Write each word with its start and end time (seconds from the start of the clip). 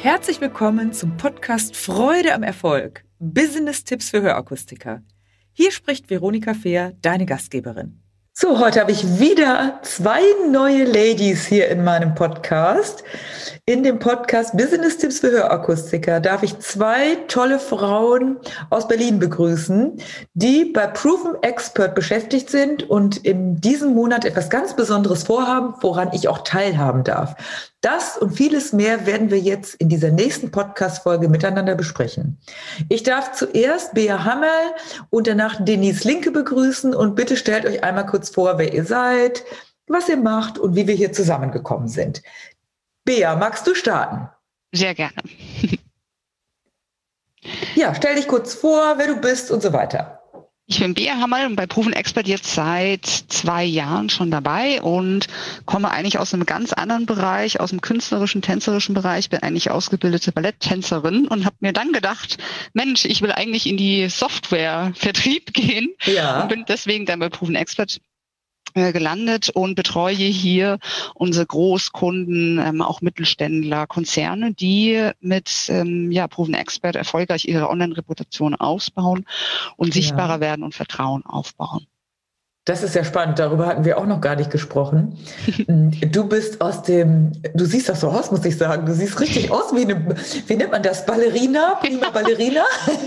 Herzlich 0.00 0.40
willkommen 0.40 0.92
zum 0.92 1.16
Podcast 1.16 1.74
Freude 1.74 2.32
am 2.32 2.44
Erfolg. 2.44 3.02
Business-Tipps 3.18 4.10
für 4.10 4.22
Hörakustiker. 4.22 5.02
Hier 5.52 5.72
spricht 5.72 6.08
Veronika 6.08 6.54
Fehr, 6.54 6.92
deine 7.02 7.26
Gastgeberin. 7.26 8.00
So, 8.32 8.60
heute 8.60 8.80
habe 8.80 8.92
ich 8.92 9.18
wieder 9.18 9.80
zwei 9.82 10.20
neue 10.48 10.84
Ladies 10.84 11.44
hier 11.46 11.66
in 11.66 11.82
meinem 11.82 12.14
Podcast. 12.14 13.02
In 13.66 13.82
dem 13.82 13.98
Podcast 13.98 14.56
Business 14.56 14.98
Tipps 14.98 15.18
für 15.18 15.32
Hörakustiker 15.32 16.20
darf 16.20 16.44
ich 16.44 16.56
zwei 16.60 17.16
tolle 17.26 17.58
Frauen 17.58 18.38
aus 18.70 18.86
Berlin 18.86 19.18
begrüßen, 19.18 20.00
die 20.34 20.66
bei 20.66 20.86
Proven 20.86 21.42
Expert 21.42 21.96
beschäftigt 21.96 22.48
sind 22.50 22.88
und 22.88 23.16
in 23.16 23.60
diesem 23.60 23.94
Monat 23.94 24.24
etwas 24.24 24.48
ganz 24.48 24.76
Besonderes 24.76 25.24
vorhaben, 25.24 25.74
woran 25.80 26.10
ich 26.12 26.28
auch 26.28 26.44
teilhaben 26.44 27.02
darf. 27.02 27.34
Das 27.80 28.18
und 28.18 28.32
vieles 28.36 28.72
mehr 28.72 29.06
werden 29.06 29.30
wir 29.30 29.38
jetzt 29.38 29.76
in 29.76 29.88
dieser 29.88 30.10
nächsten 30.10 30.50
Podcast-Folge 30.50 31.28
miteinander 31.28 31.76
besprechen. 31.76 32.38
Ich 32.88 33.04
darf 33.04 33.32
zuerst 33.32 33.94
Bea 33.94 34.24
Hammerl 34.24 34.74
und 35.10 35.28
danach 35.28 35.64
Denise 35.64 36.02
Linke 36.04 36.32
begrüßen 36.32 36.92
und 36.92 37.14
bitte 37.14 37.36
stellt 37.36 37.66
euch 37.66 37.84
einmal 37.84 38.06
kurz 38.06 38.30
vor, 38.30 38.58
wer 38.58 38.74
ihr 38.74 38.84
seid, 38.84 39.44
was 39.86 40.08
ihr 40.08 40.16
macht 40.16 40.58
und 40.58 40.74
wie 40.74 40.88
wir 40.88 40.94
hier 40.94 41.12
zusammengekommen 41.12 41.86
sind. 41.86 42.22
Bea, 43.04 43.36
magst 43.36 43.64
du 43.66 43.76
starten? 43.76 44.28
Sehr 44.72 44.94
gerne. 44.94 45.14
ja, 47.76 47.94
stell 47.94 48.16
dich 48.16 48.26
kurz 48.26 48.54
vor, 48.54 48.98
wer 48.98 49.06
du 49.06 49.20
bist 49.20 49.52
und 49.52 49.62
so 49.62 49.72
weiter. 49.72 50.17
Ich 50.70 50.80
bin 50.80 50.92
Bea 50.92 51.16
Hammerl 51.18 51.46
und 51.46 51.56
bei 51.56 51.66
Proven 51.66 51.94
Expert 51.94 52.28
jetzt 52.28 52.54
seit 52.54 53.06
zwei 53.06 53.64
Jahren 53.64 54.10
schon 54.10 54.30
dabei 54.30 54.82
und 54.82 55.26
komme 55.64 55.90
eigentlich 55.90 56.18
aus 56.18 56.34
einem 56.34 56.44
ganz 56.44 56.74
anderen 56.74 57.06
Bereich, 57.06 57.58
aus 57.58 57.70
dem 57.70 57.80
künstlerischen, 57.80 58.42
tänzerischen 58.42 58.94
Bereich, 58.94 59.30
bin 59.30 59.42
eigentlich 59.42 59.70
ausgebildete 59.70 60.30
Balletttänzerin 60.30 61.26
und 61.26 61.46
habe 61.46 61.56
mir 61.60 61.72
dann 61.72 61.92
gedacht, 61.92 62.36
Mensch, 62.74 63.06
ich 63.06 63.22
will 63.22 63.32
eigentlich 63.32 63.66
in 63.66 63.78
die 63.78 64.10
Software-Vertrieb 64.10 65.54
gehen 65.54 65.88
ja. 66.04 66.42
und 66.42 66.50
bin 66.50 66.66
deswegen 66.68 67.06
dann 67.06 67.20
bei 67.20 67.30
Proven 67.30 67.54
Expert 67.54 67.98
gelandet 68.74 69.50
und 69.50 69.74
betreue 69.74 70.14
hier 70.14 70.78
unsere 71.14 71.46
Großkunden, 71.46 72.58
ähm, 72.58 72.82
auch 72.82 73.00
Mittelständler, 73.00 73.86
Konzerne, 73.86 74.54
die 74.54 75.10
mit 75.20 75.66
ähm, 75.68 76.10
ja, 76.10 76.28
Proven 76.28 76.54
Expert 76.54 76.96
erfolgreich 76.96 77.46
ihre 77.46 77.68
Online-Reputation 77.68 78.54
ausbauen 78.54 79.26
und 79.76 79.92
sichtbarer 79.92 80.34
ja. 80.34 80.40
werden 80.40 80.62
und 80.62 80.74
Vertrauen 80.74 81.24
aufbauen. 81.24 81.86
Das 82.68 82.82
ist 82.82 82.94
ja 82.94 83.02
spannend, 83.02 83.38
darüber 83.38 83.66
hatten 83.66 83.86
wir 83.86 83.96
auch 83.96 84.04
noch 84.04 84.20
gar 84.20 84.36
nicht 84.36 84.50
gesprochen. 84.50 85.16
Du 86.18 86.28
bist 86.28 86.60
aus 86.60 86.82
dem, 86.82 87.32
du 87.54 87.64
siehst 87.64 87.88
das 87.88 88.00
so 88.00 88.08
aus, 88.08 88.30
muss 88.30 88.44
ich 88.44 88.56
sagen. 88.56 88.84
Du 88.86 88.92
siehst 88.92 89.20
richtig 89.20 89.50
aus 89.50 89.74
wie 89.74 89.82
eine, 89.82 90.16
wie 90.46 90.56
nennt 90.56 90.70
man 90.70 90.82
das? 90.82 91.06
Ballerina? 91.06 91.76
Prima 91.80 92.10
Ballerina? 92.10 92.62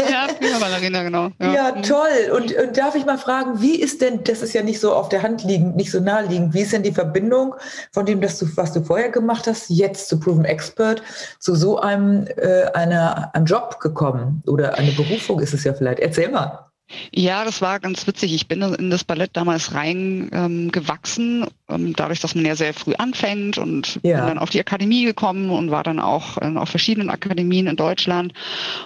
ja, 0.09 0.27
Prima 0.39 0.59
Ballerina, 0.59 1.03
genau. 1.03 1.29
Ja, 1.39 1.53
ja 1.53 1.75
mhm. 1.75 1.83
toll. 1.83 2.31
Und, 2.35 2.55
und, 2.55 2.77
darf 2.77 2.95
ich 2.95 3.05
mal 3.05 3.17
fragen, 3.17 3.61
wie 3.61 3.75
ist 3.75 4.01
denn, 4.01 4.23
das 4.23 4.41
ist 4.41 4.53
ja 4.53 4.63
nicht 4.63 4.79
so 4.79 4.93
auf 4.93 5.09
der 5.09 5.21
Hand 5.21 5.43
liegend, 5.43 5.75
nicht 5.75 5.91
so 5.91 5.99
naheliegend, 5.99 6.53
wie 6.53 6.61
ist 6.61 6.73
denn 6.73 6.83
die 6.83 6.91
Verbindung 6.91 7.55
von 7.91 8.05
dem, 8.05 8.21
dass 8.21 8.39
du, 8.39 8.47
was 8.55 8.73
du 8.73 8.81
vorher 8.81 9.09
gemacht 9.09 9.45
hast, 9.47 9.69
jetzt 9.69 10.09
zu 10.09 10.19
Proven 10.19 10.45
Expert, 10.45 11.03
zu 11.39 11.55
so 11.55 11.79
einem, 11.79 12.25
äh, 12.37 12.63
einer, 12.73 13.33
einem 13.35 13.45
Job 13.45 13.79
gekommen? 13.79 14.41
Oder 14.47 14.77
eine 14.77 14.91
Berufung 14.91 15.39
ist 15.39 15.53
es 15.53 15.63
ja 15.63 15.73
vielleicht. 15.73 15.99
Erzähl 15.99 16.29
mal. 16.29 16.70
Ja, 17.13 17.43
das 17.45 17.61
war 17.61 17.79
ganz 17.79 18.05
witzig. 18.07 18.33
Ich 18.33 18.47
bin 18.47 18.61
in 18.61 18.89
das 18.89 19.03
Ballett 19.03 19.31
damals 19.33 19.73
reingewachsen, 19.73 21.43
ähm, 21.43 21.47
ähm, 21.69 21.93
dadurch, 21.95 22.19
dass 22.19 22.35
man 22.35 22.45
ja 22.45 22.55
sehr 22.55 22.73
früh 22.73 22.93
anfängt 22.93 23.57
und 23.57 23.99
ja. 24.03 24.17
bin 24.17 24.27
dann 24.27 24.39
auf 24.39 24.49
die 24.49 24.59
Akademie 24.59 25.05
gekommen 25.05 25.49
und 25.49 25.71
war 25.71 25.83
dann 25.83 25.99
auch 25.99 26.37
äh, 26.37 26.51
auf 26.55 26.69
verschiedenen 26.69 27.09
Akademien 27.09 27.67
in 27.67 27.75
Deutschland. 27.75 28.33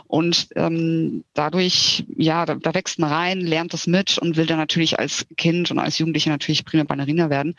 Und 0.07 0.47
ähm, 0.55 1.23
dadurch, 1.33 2.05
ja, 2.15 2.45
da, 2.45 2.55
da 2.55 2.73
wächst 2.73 2.99
man 2.99 3.11
rein, 3.11 3.41
lernt 3.41 3.73
das 3.73 3.87
mit 3.87 4.17
und 4.17 4.37
will 4.37 4.45
dann 4.45 4.57
natürlich 4.57 4.99
als 4.99 5.25
Kind 5.37 5.71
und 5.71 5.79
als 5.79 5.97
Jugendliche 5.97 6.29
natürlich 6.29 6.65
prima 6.65 6.83
Ballerina 6.83 7.29
werden. 7.29 7.55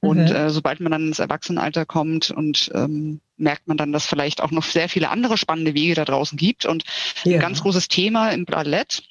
Und 0.00 0.30
mhm. 0.30 0.36
äh, 0.36 0.50
sobald 0.50 0.80
man 0.80 0.92
dann 0.92 1.08
ins 1.08 1.18
Erwachsenenalter 1.18 1.86
kommt 1.86 2.30
und 2.30 2.70
ähm, 2.74 3.20
merkt 3.36 3.66
man 3.66 3.76
dann, 3.76 3.92
dass 3.92 4.06
vielleicht 4.06 4.42
auch 4.42 4.50
noch 4.50 4.64
sehr 4.64 4.88
viele 4.88 5.10
andere 5.10 5.36
spannende 5.36 5.74
Wege 5.74 5.94
da 5.94 6.04
draußen 6.04 6.38
gibt. 6.38 6.66
Und 6.66 6.84
ja. 7.24 7.34
ein 7.34 7.40
ganz 7.40 7.62
großes 7.62 7.88
Thema 7.88 8.30
im 8.30 8.44
Ballett 8.44 9.02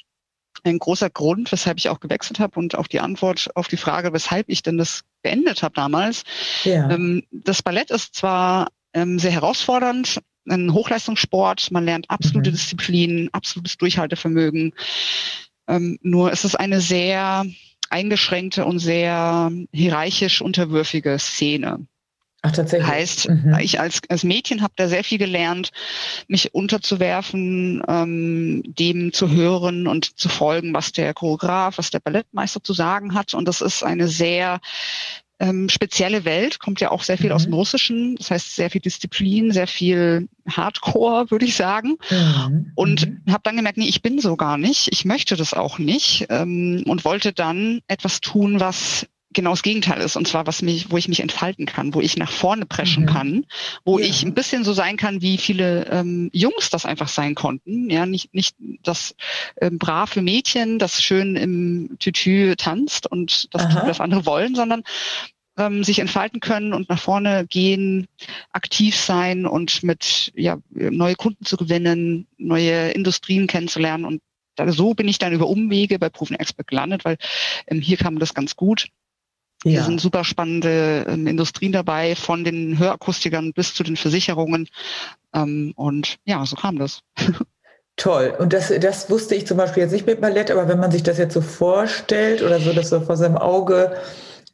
ein 0.64 0.80
großer 0.80 1.10
Grund, 1.10 1.52
weshalb 1.52 1.78
ich 1.78 1.90
auch 1.90 2.00
gewechselt 2.00 2.40
habe 2.40 2.60
und 2.60 2.76
auch 2.78 2.88
die 2.88 3.00
Antwort 3.00 3.50
auf 3.56 3.68
die 3.68 3.78
Frage, 3.78 4.14
weshalb 4.14 4.50
ich 4.50 4.64
denn 4.64 4.78
das 4.78 5.02
beendet 5.22 5.64
habe 5.64 5.76
damals. 5.76 6.24
Ja. 6.64 6.90
Ähm, 6.90 7.24
das 7.32 7.62
Ballett 7.62 7.92
ist 7.92 8.16
zwar 8.16 8.70
ähm, 8.94 9.20
sehr 9.20 9.32
herausfordernd, 9.32 10.22
ein 10.48 10.74
Hochleistungssport, 10.74 11.72
man 11.72 11.86
lernt 11.86 12.10
absolute 12.10 12.50
mhm. 12.50 12.56
Disziplin, 12.56 13.30
absolutes 13.32 13.78
Durchhaltevermögen. 13.78 14.74
Ähm, 15.68 15.98
nur 16.02 16.32
ist 16.32 16.44
es 16.44 16.56
eine 16.56 16.82
sehr 16.82 17.46
eingeschränkte 17.90 18.66
und 18.66 18.80
sehr 18.80 19.52
hierarchisch 19.72 20.42
unterwürfige 20.42 21.18
Szene. 21.20 21.86
Ach, 22.46 22.52
tatsächlich. 22.52 22.92
Heißt, 22.92 23.30
mhm. 23.30 23.58
ich 23.62 23.80
als, 23.80 24.02
als 24.10 24.26
Mädchen 24.26 24.62
habe 24.62 24.74
da 24.76 24.90
sehr 24.90 25.06
viel 25.06 25.18
gelernt, 25.18 25.72
mich 26.28 26.54
unterzuwerfen, 26.54 27.82
ähm, 27.88 28.64
dem 28.66 29.14
zu 29.14 29.32
hören 29.32 29.88
und 29.88 30.20
zu 30.20 30.28
folgen, 30.28 30.74
was 30.74 30.92
der 30.92 31.14
Choreograf, 31.14 31.78
was 31.78 31.90
der 31.90 32.02
Ballettmeister 32.02 32.62
zu 32.62 32.74
sagen 32.74 33.14
hat. 33.14 33.34
Und 33.34 33.48
das 33.48 33.62
ist 33.62 33.82
eine 33.84 34.10
sehr 34.10 34.60
ähm, 35.40 35.70
spezielle 35.70 36.26
Welt, 36.26 36.60
kommt 36.60 36.82
ja 36.82 36.92
auch 36.92 37.04
sehr 37.04 37.18
viel 37.18 37.30
mhm. 37.30 37.36
aus 37.36 37.44
dem 37.46 37.54
Russischen. 37.54 38.18
Das 38.18 38.30
heißt, 38.30 38.56
sehr 38.56 38.70
viel 38.70 38.82
Disziplin, 38.82 39.54
sehr 39.54 39.68
viel 39.68 40.28
Hardcore, 40.50 41.26
würde 41.32 41.46
ich 41.46 41.56
sagen. 41.56 41.98
Mhm. 42.10 42.72
Und 42.76 43.08
mhm. 43.08 43.32
habe 43.32 43.44
dann 43.44 43.56
gemerkt, 43.56 43.78
nee, 43.78 43.88
ich 43.88 44.02
bin 44.02 44.20
so 44.20 44.36
gar 44.36 44.58
nicht. 44.58 44.90
Ich 44.92 45.06
möchte 45.06 45.38
das 45.38 45.54
auch 45.54 45.80
nicht. 45.80 46.28
Ähm, 46.30 46.84
und 46.88 47.06
wollte 47.06 47.32
dann 47.32 47.80
etwas 47.88 48.20
tun, 48.20 48.60
was 48.60 49.08
genau 49.34 49.52
das 49.52 49.64
Gegenteil 49.64 50.02
ist. 50.02 50.16
Und 50.16 50.28
zwar, 50.28 50.48
was 50.48 50.62
mich, 50.62 50.92
wo 50.92 50.98
ich 50.98 51.08
mich 51.08 51.20
entfalten 51.20 51.66
kann, 51.66 51.94
wo 51.94 52.02
ich 52.02 52.18
nach 52.18 52.32
vorne 52.32 52.66
preschen 52.66 53.04
mhm. 53.04 53.08
kann, 53.08 53.46
wo 53.86 54.00
ja. 54.00 54.06
ich 54.06 54.24
ein 54.24 54.34
bisschen 54.34 54.64
so 54.64 54.74
sein 54.74 54.98
kann, 54.98 55.22
wie 55.22 55.38
viele 55.38 55.88
ähm, 55.88 56.30
Jungs 56.34 56.70
das 56.70 56.86
einfach 56.86 57.08
sein 57.08 57.36
konnten. 57.36 57.90
Ja, 57.90 58.06
nicht, 58.06 58.34
nicht 58.34 58.56
das 58.84 59.16
ähm, 59.60 59.78
brave 59.78 60.22
Mädchen, 60.22 60.80
das 60.80 61.02
schön 61.02 61.36
im 61.36 61.98
Tütü 62.00 62.56
tanzt 62.56 63.10
und 63.12 63.54
das 63.54 63.70
tut, 63.70 63.84
was 63.86 64.00
andere 64.00 64.26
wollen, 64.26 64.56
sondern 64.56 64.84
ähm, 65.58 65.84
sich 65.84 66.00
entfalten 66.00 66.40
können 66.40 66.74
und 66.74 66.90
nach 66.90 67.00
vorne 67.00 67.46
gehen, 67.48 68.08
aktiv 68.52 68.96
sein 68.96 69.46
und 69.46 69.84
mit 69.84 70.32
ja, 70.36 70.58
neue 70.72 71.16
Kunden 71.16 71.46
zu 71.46 71.58
gewinnen, 71.58 72.28
neue 72.38 72.92
Industrien 72.92 73.48
kennenzulernen 73.48 74.06
und 74.06 74.22
so 74.68 74.94
bin 74.94 75.08
ich 75.08 75.18
dann 75.18 75.34
über 75.34 75.48
Umwege 75.48 75.98
bei 76.00 76.10
Proven 76.10 76.36
Expert 76.36 76.68
gelandet, 76.68 77.06
weil 77.06 77.18
ähm, 77.68 77.82
hier 77.82 77.98
kam 77.98 78.20
das 78.20 78.34
ganz 78.34 78.56
gut. 78.56 78.88
Hier 79.64 79.80
ja. 79.80 79.84
sind 79.84 80.02
super 80.02 80.24
spannende 80.24 81.06
ähm, 81.08 81.26
Industrien 81.26 81.72
dabei, 81.72 82.16
von 82.16 82.44
den 82.44 82.78
Hörakustikern 82.78 83.54
bis 83.54 83.74
zu 83.74 83.84
den 83.84 83.96
Versicherungen. 83.96 84.68
Ähm, 85.34 85.74
und 85.76 86.18
ja, 86.26 86.46
so 86.46 86.56
kam 86.56 86.78
das. 86.78 87.02
Toll. 87.96 88.34
Und 88.40 88.54
das, 88.54 88.74
das 88.80 89.10
wusste 89.10 89.36
ich 89.36 89.46
zum 89.46 89.58
Beispiel 89.58 89.84
jetzt 89.84 89.92
nicht 89.92 90.08
mit 90.08 90.20
Ballett, 90.20 90.50
aber 90.50 90.68
wenn 90.68 90.80
man 90.80 90.92
sich 90.92 91.04
das 91.04 91.18
jetzt 91.18 91.34
so 91.34 91.42
vorstellt 91.42 92.42
oder 92.42 92.60
so, 92.60 92.74
dass 92.74 92.90
so 92.90 93.00
vor 93.02 93.18
seinem 93.18 93.38
Auge 93.38 93.96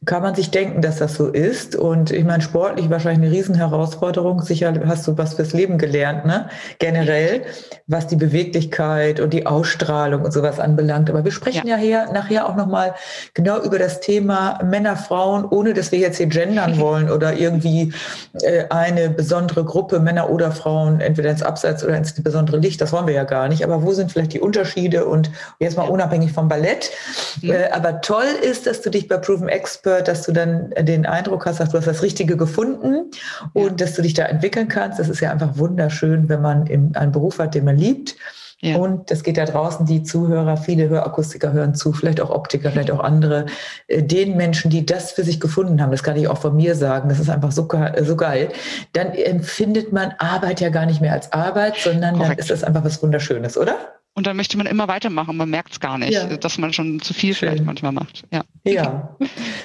kann 0.06 0.22
man 0.22 0.34
sich 0.34 0.50
denken, 0.50 0.80
dass 0.80 0.96
das 0.96 1.14
so 1.14 1.28
ist. 1.28 1.76
Und 1.76 2.10
ich 2.10 2.24
meine, 2.24 2.42
sportlich 2.42 2.88
wahrscheinlich 2.88 3.28
eine 3.28 3.36
Riesenherausforderung. 3.36 4.40
Sicher 4.40 4.72
hast 4.86 5.06
du 5.06 5.18
was 5.18 5.34
fürs 5.34 5.52
Leben 5.52 5.76
gelernt, 5.76 6.24
ne? 6.24 6.48
Generell, 6.78 7.42
was 7.86 8.06
die 8.06 8.16
Beweglichkeit 8.16 9.20
und 9.20 9.34
die 9.34 9.44
Ausstrahlung 9.44 10.22
und 10.22 10.32
sowas 10.32 10.58
anbelangt. 10.58 11.10
Aber 11.10 11.22
wir 11.22 11.32
sprechen 11.32 11.66
ja, 11.66 11.76
ja 11.76 11.82
hier, 11.82 12.12
nachher 12.14 12.48
auch 12.48 12.56
nochmal 12.56 12.94
genau 13.34 13.60
über 13.60 13.78
das 13.78 14.00
Thema 14.00 14.58
Männer, 14.64 14.96
Frauen, 14.96 15.44
ohne 15.44 15.74
dass 15.74 15.92
wir 15.92 15.98
jetzt 15.98 16.16
hier 16.16 16.28
gendern 16.28 16.78
wollen 16.78 17.10
oder 17.10 17.34
irgendwie 17.34 17.92
äh, 18.40 18.64
eine 18.70 19.10
besondere 19.10 19.64
Gruppe 19.64 20.00
Männer 20.00 20.30
oder 20.30 20.50
Frauen 20.50 21.02
entweder 21.02 21.30
ins 21.30 21.42
Abseits 21.42 21.84
oder 21.84 21.98
ins 21.98 22.14
besondere 22.14 22.56
Licht. 22.56 22.80
Das 22.80 22.90
wollen 22.92 23.06
wir 23.06 23.14
ja 23.14 23.24
gar 23.24 23.48
nicht. 23.48 23.64
Aber 23.64 23.82
wo 23.82 23.92
sind 23.92 24.12
vielleicht 24.12 24.32
die 24.32 24.40
Unterschiede? 24.40 25.04
Und 25.04 25.30
jetzt 25.58 25.76
mal 25.76 25.88
unabhängig 25.88 26.32
vom 26.32 26.48
Ballett. 26.48 26.90
Mhm. 27.42 27.50
Äh, 27.50 27.70
aber 27.70 28.00
toll 28.00 28.24
ist, 28.40 28.66
dass 28.66 28.80
du 28.80 28.88
dich 28.88 29.06
bei 29.06 29.18
Proven 29.18 29.50
Expert 29.50 29.89
aufhört, 29.90 30.08
dass 30.08 30.22
du 30.22 30.32
dann 30.32 30.70
den 30.78 31.06
Eindruck 31.06 31.46
hast, 31.46 31.60
dass 31.60 31.70
du 31.70 31.78
hast 31.78 31.86
das 31.86 32.02
Richtige 32.02 32.36
gefunden 32.36 33.10
und 33.52 33.80
dass 33.80 33.94
du 33.94 34.02
dich 34.02 34.14
da 34.14 34.24
entwickeln 34.24 34.68
kannst. 34.68 34.98
Das 34.98 35.08
ist 35.08 35.20
ja 35.20 35.30
einfach 35.30 35.56
wunderschön, 35.56 36.28
wenn 36.28 36.42
man 36.42 36.68
einen 36.94 37.12
Beruf 37.12 37.38
hat, 37.38 37.54
den 37.54 37.64
man 37.64 37.76
liebt. 37.76 38.16
Ja. 38.62 38.76
Und 38.76 39.10
das 39.10 39.22
geht 39.22 39.38
da 39.38 39.46
draußen, 39.46 39.86
die 39.86 40.02
Zuhörer, 40.02 40.58
viele 40.58 40.90
Hörakustiker 40.90 41.50
hören 41.52 41.74
zu, 41.74 41.94
vielleicht 41.94 42.20
auch 42.20 42.28
Optiker, 42.28 42.70
vielleicht 42.70 42.90
auch 42.90 43.00
andere, 43.00 43.46
äh, 43.86 44.02
den 44.02 44.36
Menschen, 44.36 44.70
die 44.70 44.84
das 44.84 45.12
für 45.12 45.24
sich 45.24 45.40
gefunden 45.40 45.80
haben, 45.80 45.90
das 45.90 46.02
kann 46.02 46.18
ich 46.18 46.28
auch 46.28 46.36
von 46.36 46.54
mir 46.54 46.74
sagen, 46.74 47.08
das 47.08 47.18
ist 47.18 47.30
einfach 47.30 47.52
so, 47.52 47.66
so 48.02 48.16
geil, 48.16 48.50
dann 48.92 49.14
empfindet 49.14 49.94
man 49.94 50.12
Arbeit 50.18 50.60
ja 50.60 50.68
gar 50.68 50.84
nicht 50.84 51.00
mehr 51.00 51.14
als 51.14 51.32
Arbeit, 51.32 51.76
sondern 51.78 52.16
Korrekt. 52.16 52.32
dann 52.32 52.38
ist 52.38 52.50
das 52.50 52.62
einfach 52.62 52.84
was 52.84 53.02
Wunderschönes, 53.02 53.56
oder? 53.56 53.78
Und 54.20 54.26
dann 54.26 54.36
möchte 54.36 54.58
man 54.58 54.66
immer 54.66 54.86
weitermachen. 54.86 55.34
Man 55.38 55.48
merkt 55.48 55.72
es 55.72 55.80
gar 55.80 55.96
nicht, 55.96 56.12
ja. 56.12 56.36
dass 56.36 56.58
man 56.58 56.74
schon 56.74 57.00
zu 57.00 57.14
viel 57.14 57.32
Schön. 57.32 57.48
vielleicht 57.48 57.64
manchmal 57.64 57.92
macht. 57.92 58.24
Ja. 58.30 58.42
ja. 58.64 59.16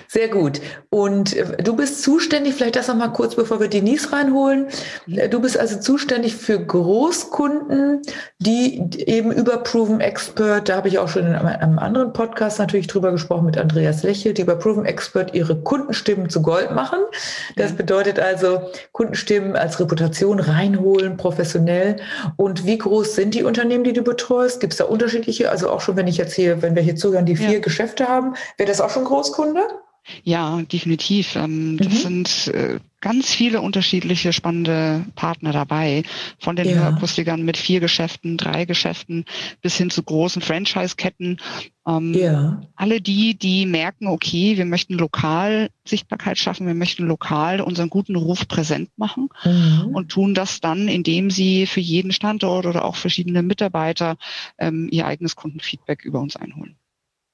Sehr 0.08 0.30
gut. 0.30 0.62
Und 0.90 1.36
äh, 1.36 1.62
du 1.62 1.76
bist 1.76 2.02
zuständig, 2.02 2.54
vielleicht 2.54 2.78
das 2.78 2.88
noch 2.88 2.96
mal 2.96 3.10
kurz, 3.10 3.36
bevor 3.36 3.60
wir 3.60 3.68
Denise 3.68 4.14
reinholen. 4.14 4.68
Äh, 5.10 5.28
du 5.28 5.42
bist 5.42 5.60
also 5.60 5.78
zuständig 5.82 6.38
für 6.38 6.58
Großkunden, 6.58 8.02
die 8.40 8.80
eben 9.06 9.34
über 9.34 9.58
Proven 9.58 10.00
Expert, 10.00 10.70
da 10.70 10.78
habe 10.78 10.88
ich 10.88 11.00
auch 11.00 11.10
schon 11.10 11.26
in 11.26 11.36
einem 11.36 11.78
anderen 11.78 12.14
Podcast 12.14 12.58
natürlich 12.58 12.88
drüber 12.88 13.12
gesprochen 13.12 13.48
mit 13.48 13.58
Andreas 13.58 14.04
Lächel, 14.04 14.34
die 14.34 14.44
über 14.44 14.56
Proven 14.56 14.86
Expert 14.86 15.34
ihre 15.34 15.58
Kundenstimmen 15.64 16.30
zu 16.30 16.42
Gold 16.42 16.72
machen. 16.72 17.00
Das 17.58 17.74
bedeutet 17.74 18.20
also 18.20 18.62
Kundenstimmen 18.94 19.58
als 19.58 19.82
Reputation 19.82 20.40
reinholen, 20.40 21.18
professionell. 21.18 21.98
Und 22.38 22.66
wie 22.66 22.78
groß 22.78 23.16
sind 23.16 23.34
die 23.34 23.44
Unternehmen, 23.44 23.84
die 23.84 23.92
du 23.92 24.02
betreust? 24.02 24.45
Gibt 24.60 24.74
es 24.74 24.78
da 24.78 24.86
unterschiedliche? 24.86 25.50
Also 25.50 25.70
auch 25.70 25.82
schon, 25.82 25.96
wenn 25.96 26.08
ich 26.08 26.18
jetzt 26.18 26.34
hier, 26.34 26.62
wenn 26.62 26.76
wir 26.76 26.84
hier 26.84 26.96
zuhören, 26.96 27.26
die 27.26 27.36
vier 27.36 27.54
ja. 27.54 27.60
Geschäfte 27.60 28.08
haben, 28.08 28.36
wäre 28.58 28.68
das 28.68 28.82
auch 28.82 28.90
schon 28.90 29.06
Großkunde? 29.06 29.62
Ja, 30.24 30.62
definitiv. 30.62 31.36
Ähm, 31.36 31.78
das 31.78 31.94
mhm. 31.94 31.98
sind 31.98 32.48
äh, 32.54 32.80
ganz 33.02 33.34
viele 33.34 33.62
unterschiedliche 33.62 34.34
spannende 34.34 35.06
Partner 35.16 35.52
dabei. 35.52 36.04
Von 36.40 36.56
den 36.56 36.70
ja. 36.70 36.76
Hörakustikern 36.76 37.44
mit 37.44 37.58
vier 37.58 37.80
Geschäften, 37.80 38.38
drei 38.38 38.66
Geschäften 38.66 39.26
bis 39.62 39.78
hin 39.78 39.90
zu 39.90 40.02
großen 40.04 40.42
Franchise-Ketten. 40.42 41.38
Ähm, 41.88 42.14
ja. 42.14 42.62
Alle 42.76 43.02
die, 43.02 43.38
die 43.38 43.66
merken, 43.66 44.08
okay, 44.08 44.58
wir 44.58 44.66
möchten 44.66 44.96
lokal 44.96 45.70
Sichtbarkeit 45.88 46.38
schaffen, 46.38 46.66
wir 46.66 46.74
möchten 46.74 47.06
lokal 47.06 47.62
unseren 47.62 47.90
guten 47.90 48.16
Ruf 48.16 48.48
präsent 48.48 48.90
machen 48.98 49.30
mhm. 49.44 49.96
und 49.96 50.10
tun 50.10 50.34
das 50.34 50.60
dann, 50.60 50.88
indem 50.88 51.30
sie 51.30 51.68
für 51.68 51.82
jeden 51.82 52.12
Standort 52.12 52.66
oder 52.66 52.86
auch 52.86 52.96
verschiedene 52.96 53.44
Mitarbeiter 53.44 54.18
ähm, 54.58 54.88
ihr 54.92 55.06
eigenes 55.06 55.36
Kundenfeedback 55.36 56.04
über 56.04 56.20
uns 56.22 56.36
einholen. 56.36 56.76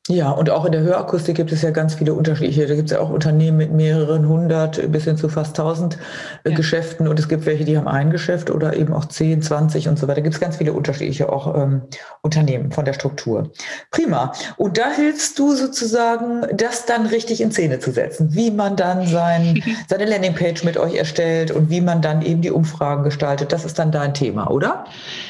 Ja, 0.07 0.31
und 0.31 0.49
auch 0.49 0.65
in 0.65 0.71
der 0.71 0.81
Hörakustik 0.81 1.35
gibt 1.35 1.51
es 1.51 1.61
ja 1.61 1.69
ganz 1.69 1.93
viele 1.93 2.15
unterschiedliche. 2.15 2.65
Da 2.65 2.73
gibt 2.73 2.89
es 2.89 2.97
ja 2.97 3.01
auch 3.01 3.11
Unternehmen 3.11 3.57
mit 3.57 3.71
mehreren 3.71 4.27
hundert 4.27 4.91
bis 4.91 5.03
hin 5.03 5.15
zu 5.15 5.29
fast 5.29 5.55
tausend 5.55 5.99
äh, 6.43 6.49
ja. 6.49 6.55
Geschäften 6.55 7.07
und 7.07 7.19
es 7.19 7.29
gibt 7.29 7.45
welche, 7.45 7.65
die 7.65 7.77
haben 7.77 7.87
ein 7.87 8.09
Geschäft 8.09 8.49
oder 8.49 8.75
eben 8.75 8.93
auch 8.93 9.05
zehn, 9.05 9.43
zwanzig 9.43 9.87
und 9.87 9.99
so 9.99 10.07
weiter. 10.07 10.15
Da 10.15 10.21
gibt 10.21 10.33
es 10.33 10.41
ganz 10.41 10.57
viele 10.57 10.73
unterschiedliche 10.73 11.31
auch 11.31 11.55
ähm, 11.55 11.83
Unternehmen 12.23 12.71
von 12.71 12.83
der 12.83 12.93
Struktur. 12.93 13.51
Prima. 13.91 14.31
Und 14.57 14.79
da 14.79 14.89
hilfst 14.89 15.37
du 15.37 15.53
sozusagen, 15.53 16.47
das 16.51 16.87
dann 16.87 17.05
richtig 17.05 17.39
in 17.39 17.51
Szene 17.51 17.77
zu 17.77 17.91
setzen, 17.91 18.33
wie 18.33 18.49
man 18.49 18.75
dann 18.75 19.05
sein, 19.05 19.63
seine 19.87 20.05
Landingpage 20.05 20.63
mit 20.63 20.77
euch 20.77 20.95
erstellt 20.95 21.51
und 21.51 21.69
wie 21.69 21.79
man 21.79 22.01
dann 22.01 22.23
eben 22.23 22.41
die 22.41 22.51
Umfragen 22.51 23.03
gestaltet. 23.03 23.51
Das 23.51 23.65
ist 23.65 23.77
dann 23.77 23.91
dein 23.91 24.15
Thema, 24.15 24.49
oder? 24.49 24.85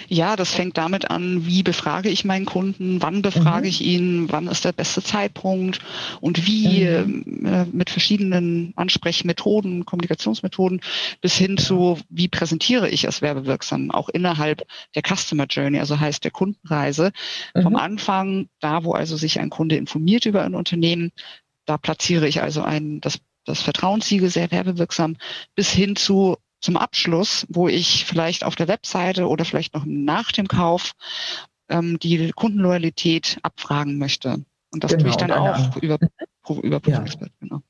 Ja, 0.08 0.38
das 0.38 0.50
fängt 0.52 0.78
damit 0.78 1.12
an, 1.12 1.46
wie 1.46 1.62
befrage 1.62 2.08
ich 2.08 2.24
meinen 2.24 2.46
Kunden, 2.46 3.02
wann 3.02 3.22
befrage 3.22 3.64
mhm. 3.64 3.70
ich 3.70 3.82
ihn, 3.82 4.28
wann 4.30 4.48
ist 4.48 4.61
der 4.62 4.72
beste 4.72 5.04
Zeitpunkt 5.04 5.80
und 6.20 6.46
wie 6.46 6.86
mhm. 6.86 7.46
äh, 7.46 7.66
mit 7.66 7.90
verschiedenen 7.90 8.74
Ansprechmethoden, 8.76 9.86
Kommunikationsmethoden 9.86 10.82
bis 11.22 11.36
hin 11.36 11.58
zu, 11.58 12.00
wie 12.10 12.28
präsentiere 12.28 12.90
ich 12.90 13.04
es 13.04 13.22
werbewirksam, 13.22 13.92
auch 13.92 14.10
innerhalb 14.10 14.66
der 14.96 15.04
Customer 15.04 15.46
Journey, 15.46 15.80
also 15.80 16.00
heißt 16.00 16.24
der 16.24 16.32
Kundenreise. 16.32 17.12
Mhm. 17.56 17.64
Vom 17.64 17.76
Anfang, 17.76 18.50
da 18.60 18.84
wo 18.84 18.94
also 18.94 19.18
sich 19.18 19.40
ein 19.40 19.50
Kunde 19.50 19.76
informiert 19.76 20.26
über 20.26 20.44
ein 20.44 20.56
Unternehmen, 20.56 21.12
da 21.66 21.78
platziere 21.78 22.28
ich 22.28 22.42
also 22.42 22.62
ein, 22.62 23.02
das, 23.02 23.20
das 23.46 23.62
Vertrauenssiegel 23.62 24.30
sehr 24.30 24.52
werbewirksam 24.52 25.18
bis 25.56 25.72
hin 25.72 25.96
zu 25.96 26.38
zum 26.62 26.78
Abschluss, 26.78 27.46
wo 27.50 27.68
ich 27.68 28.06
vielleicht 28.06 28.44
auf 28.44 28.56
der 28.56 28.68
Webseite 28.68 29.28
oder 29.28 29.46
vielleicht 29.46 29.74
noch 29.74 29.84
nach 29.86 30.32
dem 30.32 30.48
Kauf 30.48 30.94
ähm, 31.70 31.98
die 32.00 32.32
Kundenloyalität 32.32 33.40
abfragen 33.42 33.98
möchte. 33.98 34.46
Und 34.72 34.84
das 34.84 34.92
genau, 34.92 35.04
tue 35.04 35.10
ich 35.10 35.18
dann 35.18 35.32
auch 35.32 35.78
über, 35.78 36.00
über 36.64 36.82
ja. 36.86 37.04
genau. 37.40 37.62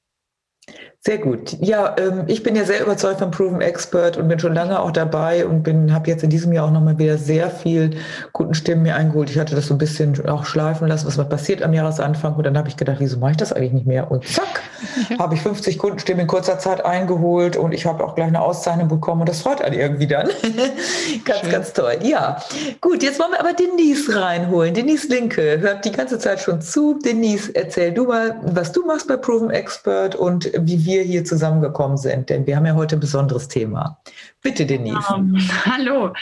Sehr 1.03 1.17
gut. 1.17 1.57
Ja, 1.59 1.95
ähm, 1.97 2.25
ich 2.27 2.43
bin 2.43 2.55
ja 2.55 2.63
sehr 2.63 2.79
überzeugt 2.79 3.17
von 3.17 3.31
Proven 3.31 3.59
Expert 3.59 4.17
und 4.17 4.27
bin 4.27 4.37
schon 4.37 4.53
lange 4.53 4.79
auch 4.79 4.91
dabei 4.91 5.47
und 5.47 5.63
bin, 5.63 5.91
habe 5.91 6.07
jetzt 6.11 6.23
in 6.23 6.29
diesem 6.29 6.53
Jahr 6.53 6.67
auch 6.67 6.71
nochmal 6.71 6.99
wieder 6.99 7.17
sehr 7.17 7.49
viel 7.49 7.97
Kundenstimmen 8.33 8.83
mir 8.83 8.93
eingeholt. 8.93 9.31
Ich 9.31 9.39
hatte 9.39 9.55
das 9.55 9.65
so 9.65 9.73
ein 9.73 9.79
bisschen 9.79 10.29
auch 10.29 10.45
schleifen 10.45 10.87
lassen, 10.87 11.07
was 11.07 11.17
mal 11.17 11.23
passiert 11.23 11.63
am 11.63 11.73
Jahresanfang 11.73 12.35
und 12.35 12.45
dann 12.45 12.55
habe 12.55 12.69
ich 12.69 12.77
gedacht, 12.77 12.97
wieso 12.99 13.17
mache 13.17 13.31
ich 13.31 13.37
das 13.37 13.51
eigentlich 13.51 13.71
nicht 13.71 13.87
mehr? 13.87 14.11
Und 14.11 14.27
zack, 14.27 14.61
ja. 15.09 15.17
habe 15.17 15.33
ich 15.33 15.41
50 15.41 15.79
Kundenstimmen 15.79 16.21
in 16.21 16.27
kurzer 16.27 16.59
Zeit 16.59 16.85
eingeholt 16.85 17.57
und 17.57 17.73
ich 17.73 17.87
habe 17.87 18.03
auch 18.03 18.13
gleich 18.13 18.27
eine 18.27 18.39
Auszeichnung 18.39 18.87
bekommen 18.87 19.21
und 19.21 19.29
das 19.29 19.41
freut 19.41 19.63
einen 19.63 19.79
irgendwie 19.79 20.05
dann. 20.05 20.29
ganz, 21.25 21.39
Schön. 21.39 21.49
ganz 21.49 21.73
toll. 21.73 21.97
Ja, 22.03 22.37
gut, 22.79 23.01
jetzt 23.01 23.19
wollen 23.19 23.31
wir 23.31 23.39
aber 23.39 23.53
Denise 23.53 24.21
reinholen. 24.21 24.75
Denise 24.75 25.07
Linke 25.07 25.61
hört 25.61 25.83
die 25.83 25.91
ganze 25.91 26.19
Zeit 26.19 26.41
schon 26.41 26.61
zu. 26.61 26.99
Denise, 27.03 27.49
erzähl 27.55 27.91
du 27.91 28.05
mal, 28.05 28.39
was 28.43 28.71
du 28.71 28.85
machst 28.85 29.07
bei 29.07 29.17
Proven 29.17 29.49
Expert 29.49 30.13
und 30.13 30.51
wie 30.55 30.85
wir 30.85 30.90
wir 30.91 31.03
hier 31.03 31.23
zusammengekommen 31.23 31.97
sind, 31.97 32.29
denn 32.29 32.45
wir 32.45 32.57
haben 32.57 32.65
ja 32.65 32.75
heute 32.75 32.97
ein 32.97 32.99
besonderes 32.99 33.47
Thema. 33.47 33.99
Bitte, 34.43 34.65
Denise. 34.65 34.97
Um, 35.13 35.35
ähm, 35.35 35.49
hallo. 35.65 36.13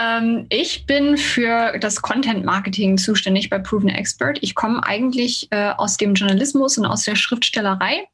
Ähm, 0.00 0.46
ich 0.48 0.86
bin 0.86 1.18
für 1.18 1.78
das 1.78 2.00
Content 2.00 2.42
Marketing 2.42 2.96
zuständig 2.96 3.50
bei 3.50 3.58
Proven 3.58 3.90
Expert. 3.90 4.38
Ich 4.40 4.54
komme 4.54 4.82
eigentlich 4.82 5.48
äh, 5.50 5.72
aus 5.76 5.98
dem 5.98 6.14
Journalismus 6.14 6.78
und 6.78 6.86
aus 6.86 7.04
der 7.04 7.16
Schriftstellerei 7.16 8.04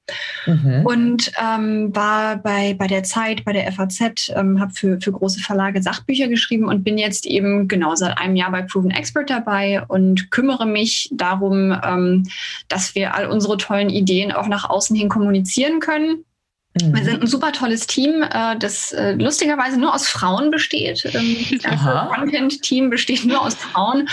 mhm. 0.46 0.82
und 0.84 1.32
ähm, 1.40 1.94
war 1.94 2.38
bei, 2.38 2.74
bei 2.74 2.88
der 2.88 3.04
Zeit, 3.04 3.44
bei 3.44 3.52
der 3.52 3.70
FAZ, 3.70 4.32
ähm, 4.34 4.60
habe 4.60 4.72
für, 4.72 5.00
für 5.00 5.12
große 5.12 5.38
Verlage 5.38 5.80
Sachbücher 5.80 6.26
geschrieben 6.26 6.66
und 6.66 6.82
bin 6.82 6.98
jetzt 6.98 7.24
eben 7.24 7.68
genau 7.68 7.94
seit 7.94 8.18
einem 8.18 8.34
Jahr 8.34 8.50
bei 8.50 8.62
Proven 8.62 8.90
Expert 8.90 9.30
dabei 9.30 9.84
und 9.86 10.32
kümmere 10.32 10.66
mich 10.66 11.08
darum, 11.12 11.72
ähm, 11.84 12.24
dass 12.66 12.96
wir 12.96 13.14
all 13.14 13.26
unsere 13.26 13.58
tollen 13.58 13.90
Ideen 13.90 14.32
auch 14.32 14.48
nach 14.48 14.68
außen 14.68 14.96
hin 14.96 15.08
kommunizieren 15.08 15.78
können. 15.78 16.24
Wir 16.74 17.04
sind 17.04 17.20
ein 17.20 17.26
super 17.26 17.52
tolles 17.52 17.86
Team, 17.86 18.22
äh, 18.22 18.56
das 18.58 18.92
äh, 18.92 19.12
lustigerweise 19.12 19.78
nur 19.78 19.94
aus 19.94 20.08
Frauen 20.08 20.50
besteht. 20.50 21.04
Ähm, 21.12 21.60
das 21.62 21.80
Content-Team 22.16 22.88
besteht 22.88 23.26
nur 23.26 23.42
aus 23.42 23.54
Frauen. 23.54 24.08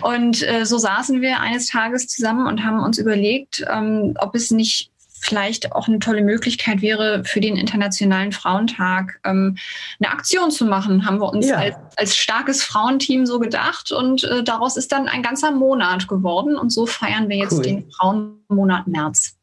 Und 0.00 0.42
äh, 0.42 0.64
so 0.64 0.78
saßen 0.78 1.20
wir 1.20 1.40
eines 1.40 1.68
Tages 1.68 2.08
zusammen 2.08 2.46
und 2.46 2.64
haben 2.64 2.82
uns 2.82 2.98
überlegt, 2.98 3.62
ähm, 3.70 4.14
ob 4.18 4.34
es 4.34 4.50
nicht 4.50 4.90
vielleicht 5.20 5.72
auch 5.72 5.88
eine 5.88 5.98
tolle 5.98 6.22
Möglichkeit 6.22 6.80
wäre, 6.80 7.24
für 7.24 7.40
den 7.40 7.56
Internationalen 7.56 8.32
Frauentag 8.32 9.20
ähm, 9.24 9.56
eine 10.00 10.12
Aktion 10.12 10.50
zu 10.50 10.64
machen. 10.64 11.04
Haben 11.04 11.20
wir 11.20 11.30
uns 11.30 11.48
ja. 11.48 11.56
als, 11.56 11.76
als, 11.96 12.16
starkes 12.16 12.62
Frauenteam 12.62 13.26
so 13.26 13.38
gedacht 13.38 13.92
und 13.92 14.24
äh, 14.24 14.42
daraus 14.42 14.76
ist 14.76 14.92
dann 14.92 15.08
ein 15.08 15.22
ganzer 15.22 15.50
Monat 15.50 16.08
geworden 16.08 16.56
und 16.56 16.70
so 16.70 16.86
feiern 16.86 17.28
wir 17.28 17.36
jetzt 17.36 17.54
cool. 17.54 17.62
den 17.62 17.90
Frauenmonat 17.90 18.86
März. 18.86 19.37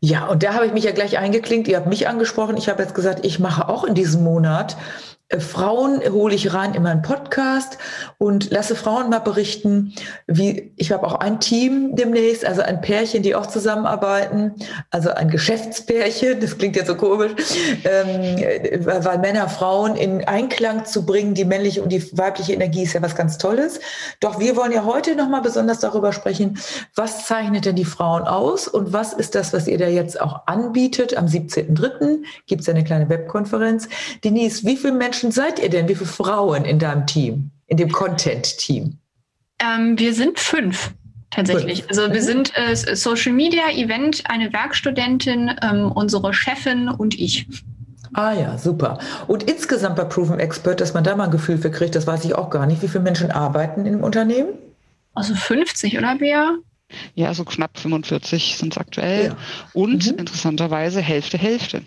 Ja, 0.00 0.26
und 0.26 0.42
da 0.42 0.54
habe 0.54 0.66
ich 0.66 0.72
mich 0.72 0.84
ja 0.84 0.92
gleich 0.92 1.18
eingeklinkt. 1.18 1.68
Ihr 1.68 1.76
habt 1.76 1.86
mich 1.86 2.08
angesprochen. 2.08 2.56
Ich 2.56 2.68
habe 2.68 2.82
jetzt 2.82 2.94
gesagt, 2.94 3.24
ich 3.24 3.38
mache 3.38 3.68
auch 3.68 3.84
in 3.84 3.94
diesem 3.94 4.22
Monat 4.22 4.76
Frauen 5.38 6.00
hole 6.10 6.34
ich 6.34 6.52
rein 6.52 6.74
in 6.74 6.82
meinen 6.82 7.02
Podcast 7.02 7.78
und 8.18 8.50
lasse 8.50 8.76
Frauen 8.76 9.08
mal 9.08 9.20
berichten, 9.20 9.94
wie 10.26 10.72
ich 10.76 10.92
habe 10.92 11.06
auch 11.06 11.14
ein 11.14 11.40
Team 11.40 11.96
demnächst, 11.96 12.44
also 12.44 12.62
ein 12.62 12.80
Pärchen, 12.80 13.22
die 13.22 13.34
auch 13.34 13.46
zusammenarbeiten, 13.46 14.54
also 14.90 15.10
ein 15.10 15.30
Geschäftspärchen, 15.30 16.40
das 16.40 16.58
klingt 16.58 16.76
ja 16.76 16.84
so 16.84 16.96
komisch, 16.96 17.32
ähm, 17.84 18.36
weil 18.84 19.18
Männer, 19.18 19.48
Frauen 19.48 19.96
in 19.96 20.24
Einklang 20.24 20.84
zu 20.84 21.06
bringen, 21.06 21.34
die 21.34 21.44
männliche 21.44 21.82
und 21.82 21.90
die 21.90 22.16
weibliche 22.16 22.52
Energie 22.52 22.82
ist 22.82 22.92
ja 22.92 23.02
was 23.02 23.14
ganz 23.14 23.38
Tolles. 23.38 23.80
Doch 24.20 24.38
wir 24.38 24.56
wollen 24.56 24.72
ja 24.72 24.84
heute 24.84 25.16
nochmal 25.16 25.42
besonders 25.42 25.80
darüber 25.80 26.12
sprechen, 26.12 26.58
was 26.94 27.26
zeichnet 27.26 27.64
denn 27.64 27.76
die 27.76 27.84
Frauen 27.84 28.22
aus 28.22 28.68
und 28.68 28.92
was 28.92 29.12
ist 29.12 29.34
das, 29.34 29.52
was 29.52 29.66
ihr 29.66 29.78
da 29.78 29.88
jetzt 29.88 30.20
auch 30.20 30.46
anbietet. 30.46 31.16
Am 31.16 31.26
17.03. 31.26 32.22
gibt 32.46 32.62
es 32.62 32.68
eine 32.68 32.84
kleine 32.84 33.08
Webkonferenz. 33.08 33.88
Denise, 34.24 34.64
wie 34.64 34.76
viele 34.76 34.92
Menschen 34.92 35.21
Menschen 35.22 35.32
seid 35.32 35.60
ihr 35.60 35.70
denn? 35.70 35.88
Wie 35.88 35.94
viele 35.94 36.10
Frauen 36.10 36.64
in 36.64 36.78
deinem 36.78 37.06
Team, 37.06 37.50
in 37.66 37.76
dem 37.76 37.92
Content-Team? 37.92 38.98
Ähm, 39.60 39.98
wir 39.98 40.14
sind 40.14 40.40
fünf 40.40 40.92
tatsächlich. 41.30 41.88
Also 41.88 42.02
wir 42.12 42.20
mhm. 42.20 42.24
sind 42.24 42.52
äh, 42.56 42.74
Social 42.74 43.32
Media, 43.32 43.70
Event, 43.70 44.24
eine 44.28 44.52
Werkstudentin, 44.52 45.52
ähm, 45.62 45.92
unsere 45.92 46.34
Chefin 46.34 46.88
und 46.88 47.18
ich. 47.18 47.46
Ah 48.14 48.32
ja, 48.32 48.58
super. 48.58 48.98
Und 49.28 49.44
insgesamt 49.44 49.96
bei 49.96 50.04
Proven 50.04 50.40
Expert, 50.40 50.80
dass 50.80 50.92
man 50.92 51.04
da 51.04 51.14
mal 51.14 51.24
ein 51.24 51.30
Gefühl 51.30 51.56
für 51.56 51.70
kriegt, 51.70 51.94
das 51.94 52.06
weiß 52.06 52.24
ich 52.24 52.34
auch 52.34 52.50
gar 52.50 52.66
nicht. 52.66 52.82
Wie 52.82 52.88
viele 52.88 53.04
Menschen 53.04 53.30
arbeiten 53.30 53.86
im 53.86 54.02
Unternehmen? 54.02 54.54
Also 55.14 55.34
50, 55.34 55.98
oder 55.98 56.16
Bea? 56.16 56.56
Ja, 57.14 57.32
so 57.32 57.44
knapp 57.44 57.78
45 57.78 58.58
sind 58.58 58.74
es 58.74 58.78
aktuell. 58.78 59.26
Ja. 59.26 59.36
Und 59.72 60.10
mhm. 60.10 60.18
interessanterweise 60.18 61.00
Hälfte, 61.00 61.38
Hälfte. 61.38 61.82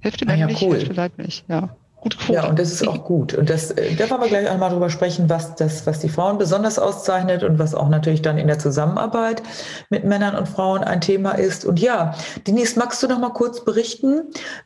Hälfte 0.00 0.24
männlich, 0.24 0.56
ah 0.56 0.60
ja, 0.60 0.66
cool. 0.66 0.76
Hälfte 0.76 0.96
weiblich, 0.96 1.44
ja. 1.48 1.76
Gute 2.06 2.18
Quote. 2.18 2.32
Ja, 2.34 2.48
und 2.48 2.56
das 2.60 2.70
ist 2.70 2.86
auch 2.86 3.02
gut. 3.02 3.34
Und 3.34 3.50
das, 3.50 3.72
äh, 3.72 3.96
da 3.96 4.08
wollen 4.08 4.20
wir 4.20 4.28
gleich 4.28 4.48
einmal 4.48 4.70
drüber 4.70 4.90
sprechen, 4.90 5.28
was 5.28 5.56
das, 5.56 5.88
was 5.88 5.98
die 5.98 6.08
Frauen 6.08 6.38
besonders 6.38 6.78
auszeichnet 6.78 7.42
und 7.42 7.58
was 7.58 7.74
auch 7.74 7.88
natürlich 7.88 8.22
dann 8.22 8.38
in 8.38 8.46
der 8.46 8.60
Zusammenarbeit 8.60 9.42
mit 9.90 10.04
Männern 10.04 10.36
und 10.36 10.48
Frauen 10.48 10.84
ein 10.84 11.00
Thema 11.00 11.32
ist. 11.32 11.64
Und 11.64 11.80
ja, 11.80 12.14
Denise, 12.46 12.78
magst 12.78 13.02
du 13.02 13.08
noch 13.08 13.18
mal 13.18 13.30
kurz 13.30 13.64
berichten, 13.64 14.22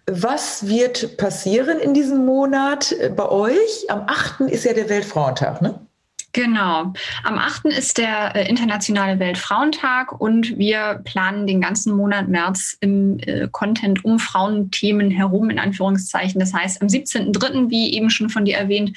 was 0.07 0.69
wird 0.69 1.17
passieren 1.17 1.79
in 1.79 1.95
diesem 1.95 2.27
Monat 2.27 2.95
bei 3.17 3.27
euch? 3.31 3.87
Am 3.89 4.03
8. 4.07 4.41
ist 4.43 4.67
ja 4.67 4.75
der 4.75 4.91
Weltfrauentag, 4.91 5.63
ne? 5.63 5.81
Genau. 6.33 6.93
Am 7.25 7.39
8. 7.39 7.67
ist 7.67 7.99
der 7.99 8.37
äh, 8.37 8.49
Internationale 8.49 9.19
Weltfrauentag 9.19 10.21
und 10.21 10.57
wir 10.59 11.01
planen 11.03 11.49
den 11.49 11.61
ganzen 11.61 11.97
Monat 11.97 12.29
März 12.29 12.77
im 12.81 13.19
äh, 13.21 13.49
Content 13.51 14.05
um 14.05 14.21
Frauenthemen 14.21 15.11
herum, 15.11 15.51
in 15.51 15.59
Anführungszeichen. 15.59 16.39
Das 16.39 16.55
heißt, 16.55 16.83
am 16.83 16.89
17.3., 16.89 17.69
wie 17.71 17.95
eben 17.95 18.11
schon 18.11 18.31
von 18.31 18.45
dir 18.45 18.59
erwähnt, 18.59 18.97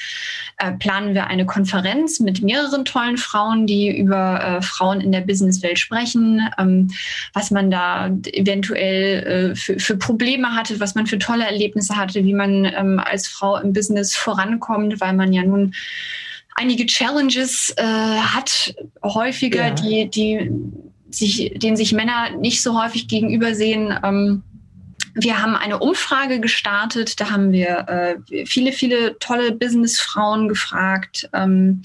äh, 0.58 0.74
planen 0.74 1.16
wir 1.16 1.26
eine 1.26 1.48
Konferenz 1.48 2.20
mit 2.20 2.44
mehreren 2.44 2.86
tollen 2.86 3.18
Frauen, 3.18 3.66
die 3.66 3.98
über 3.98 4.40
äh, 4.44 4.62
Frauen 4.62 5.02
in 5.02 5.12
der 5.12 5.22
Businesswelt 5.22 5.80
sprechen, 5.80 6.48
ähm, 6.60 6.92
was 7.34 7.50
man 7.50 7.72
da 7.72 8.10
eventuell 8.32 9.54
äh, 9.54 9.56
für, 9.56 9.80
für, 9.80 9.98
Probleme 9.98 10.56
hatte, 10.56 10.80
was 10.80 10.94
man 10.94 11.08
für 11.08 11.18
tolle 11.18 11.46
Erlebnisse 11.46 11.96
hatte, 11.96 12.24
wie 12.24 12.34
man 12.34 12.66
ähm, 12.66 13.02
als 13.04 13.28
Frau 13.28 13.58
im 13.58 13.74
Business 13.74 14.16
vorankommt, 14.16 15.02
weil 15.02 15.14
man 15.14 15.34
ja 15.34 15.44
nun 15.44 15.74
einige 16.56 16.86
Challenges 16.86 17.74
äh, 17.78 17.84
hat, 17.84 18.76
häufiger, 19.04 19.68
ja. 19.68 19.72
die, 19.72 20.10
die 20.10 20.52
sich, 21.10 21.54
denen 21.56 21.78
sich 21.78 21.94
Männer 21.94 22.32
nicht 22.32 22.62
so 22.62 22.82
häufig 22.82 23.08
gegenübersehen. 23.08 23.98
Ähm, 24.04 24.44
wir 25.16 25.42
haben 25.42 25.56
eine 25.56 25.80
Umfrage 25.80 26.40
gestartet, 26.40 27.20
da 27.20 27.30
haben 27.30 27.52
wir 27.52 28.18
äh, 28.32 28.46
viele, 28.46 28.72
viele 28.72 29.18
tolle 29.20 29.52
Businessfrauen 29.52 30.48
gefragt. 30.48 31.30
Ähm, 31.34 31.84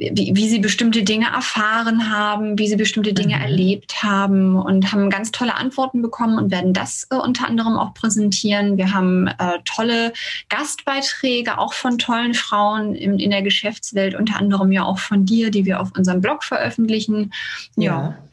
wie, 0.00 0.32
wie 0.34 0.48
sie 0.48 0.58
bestimmte 0.58 1.02
Dinge 1.02 1.26
erfahren 1.26 2.10
haben, 2.10 2.58
wie 2.58 2.68
sie 2.68 2.76
bestimmte 2.76 3.12
Dinge 3.12 3.36
mhm. 3.36 3.42
erlebt 3.42 4.02
haben 4.02 4.56
und 4.56 4.92
haben 4.92 5.10
ganz 5.10 5.30
tolle 5.30 5.54
Antworten 5.54 6.00
bekommen 6.00 6.38
und 6.38 6.50
werden 6.50 6.72
das 6.72 7.06
äh, 7.10 7.16
unter 7.16 7.46
anderem 7.46 7.76
auch 7.76 7.92
präsentieren. 7.92 8.78
Wir 8.78 8.94
haben 8.94 9.26
äh, 9.26 9.58
tolle 9.64 10.12
Gastbeiträge, 10.48 11.58
auch 11.58 11.74
von 11.74 11.98
tollen 11.98 12.34
Frauen 12.34 12.94
in, 12.94 13.18
in 13.18 13.30
der 13.30 13.42
Geschäftswelt, 13.42 14.14
unter 14.14 14.38
anderem 14.38 14.72
ja 14.72 14.84
auch 14.84 14.98
von 14.98 15.26
dir, 15.26 15.50
die 15.50 15.66
wir 15.66 15.80
auf 15.80 15.92
unserem 15.96 16.20
Blog 16.20 16.44
veröffentlichen. 16.44 17.32
ja. 17.76 17.84
ja. 17.84 18.29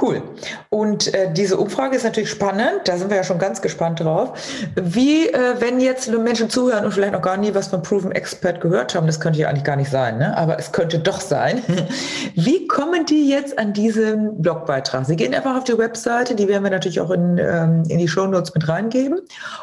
Cool. 0.00 0.22
Und 0.70 1.14
äh, 1.14 1.32
diese 1.32 1.56
Umfrage 1.56 1.94
ist 1.94 2.02
natürlich 2.02 2.28
spannend. 2.28 2.80
Da 2.86 2.96
sind 2.96 3.10
wir 3.10 3.16
ja 3.16 3.22
schon 3.22 3.38
ganz 3.38 3.62
gespannt 3.62 4.00
drauf. 4.00 4.32
Wie, 4.74 5.28
äh, 5.28 5.60
wenn 5.60 5.78
jetzt 5.78 6.08
nur 6.10 6.20
Menschen 6.20 6.50
zuhören 6.50 6.84
und 6.84 6.90
vielleicht 6.90 7.12
noch 7.12 7.22
gar 7.22 7.36
nie 7.36 7.54
was 7.54 7.68
von 7.68 7.80
Proven 7.80 8.10
Expert 8.10 8.60
gehört 8.60 8.96
haben, 8.96 9.06
das 9.06 9.20
könnte 9.20 9.38
ja 9.38 9.48
eigentlich 9.48 9.62
gar 9.62 9.76
nicht 9.76 9.90
sein, 9.90 10.18
ne? 10.18 10.36
aber 10.36 10.58
es 10.58 10.72
könnte 10.72 10.98
doch 10.98 11.20
sein. 11.20 11.62
Wie 12.34 12.66
kommen 12.66 13.06
die 13.06 13.28
jetzt 13.28 13.56
an 13.56 13.72
diesen 13.72 14.42
Blogbeitrag? 14.42 15.06
Sie 15.06 15.14
gehen 15.14 15.32
einfach 15.32 15.56
auf 15.56 15.64
die 15.64 15.78
Webseite, 15.78 16.34
die 16.34 16.48
werden 16.48 16.64
wir 16.64 16.70
natürlich 16.70 17.00
auch 17.00 17.10
in, 17.12 17.38
ähm, 17.38 17.84
in 17.86 17.98
die 17.98 18.08
Show 18.08 18.26
Notes 18.26 18.52
mit 18.52 18.66
reingeben. 18.66 19.20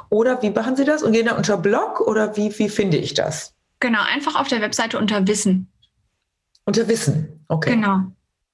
Oder 0.09 0.41
wie 0.41 0.51
machen 0.51 0.77
Sie 0.77 0.85
das 0.85 1.03
und 1.03 1.11
gehen 1.11 1.25
da 1.25 1.35
unter 1.35 1.57
Blog 1.57 1.99
oder 1.99 2.37
wie, 2.37 2.57
wie 2.57 2.69
finde 2.69 2.95
ich 2.95 3.13
das? 3.13 3.53
Genau, 3.81 3.99
einfach 4.13 4.39
auf 4.39 4.47
der 4.47 4.61
Webseite 4.61 4.97
unter 4.97 5.27
Wissen. 5.27 5.69
Unter 6.63 6.87
Wissen, 6.87 7.43
okay. 7.49 7.71
Genau. 7.71 8.03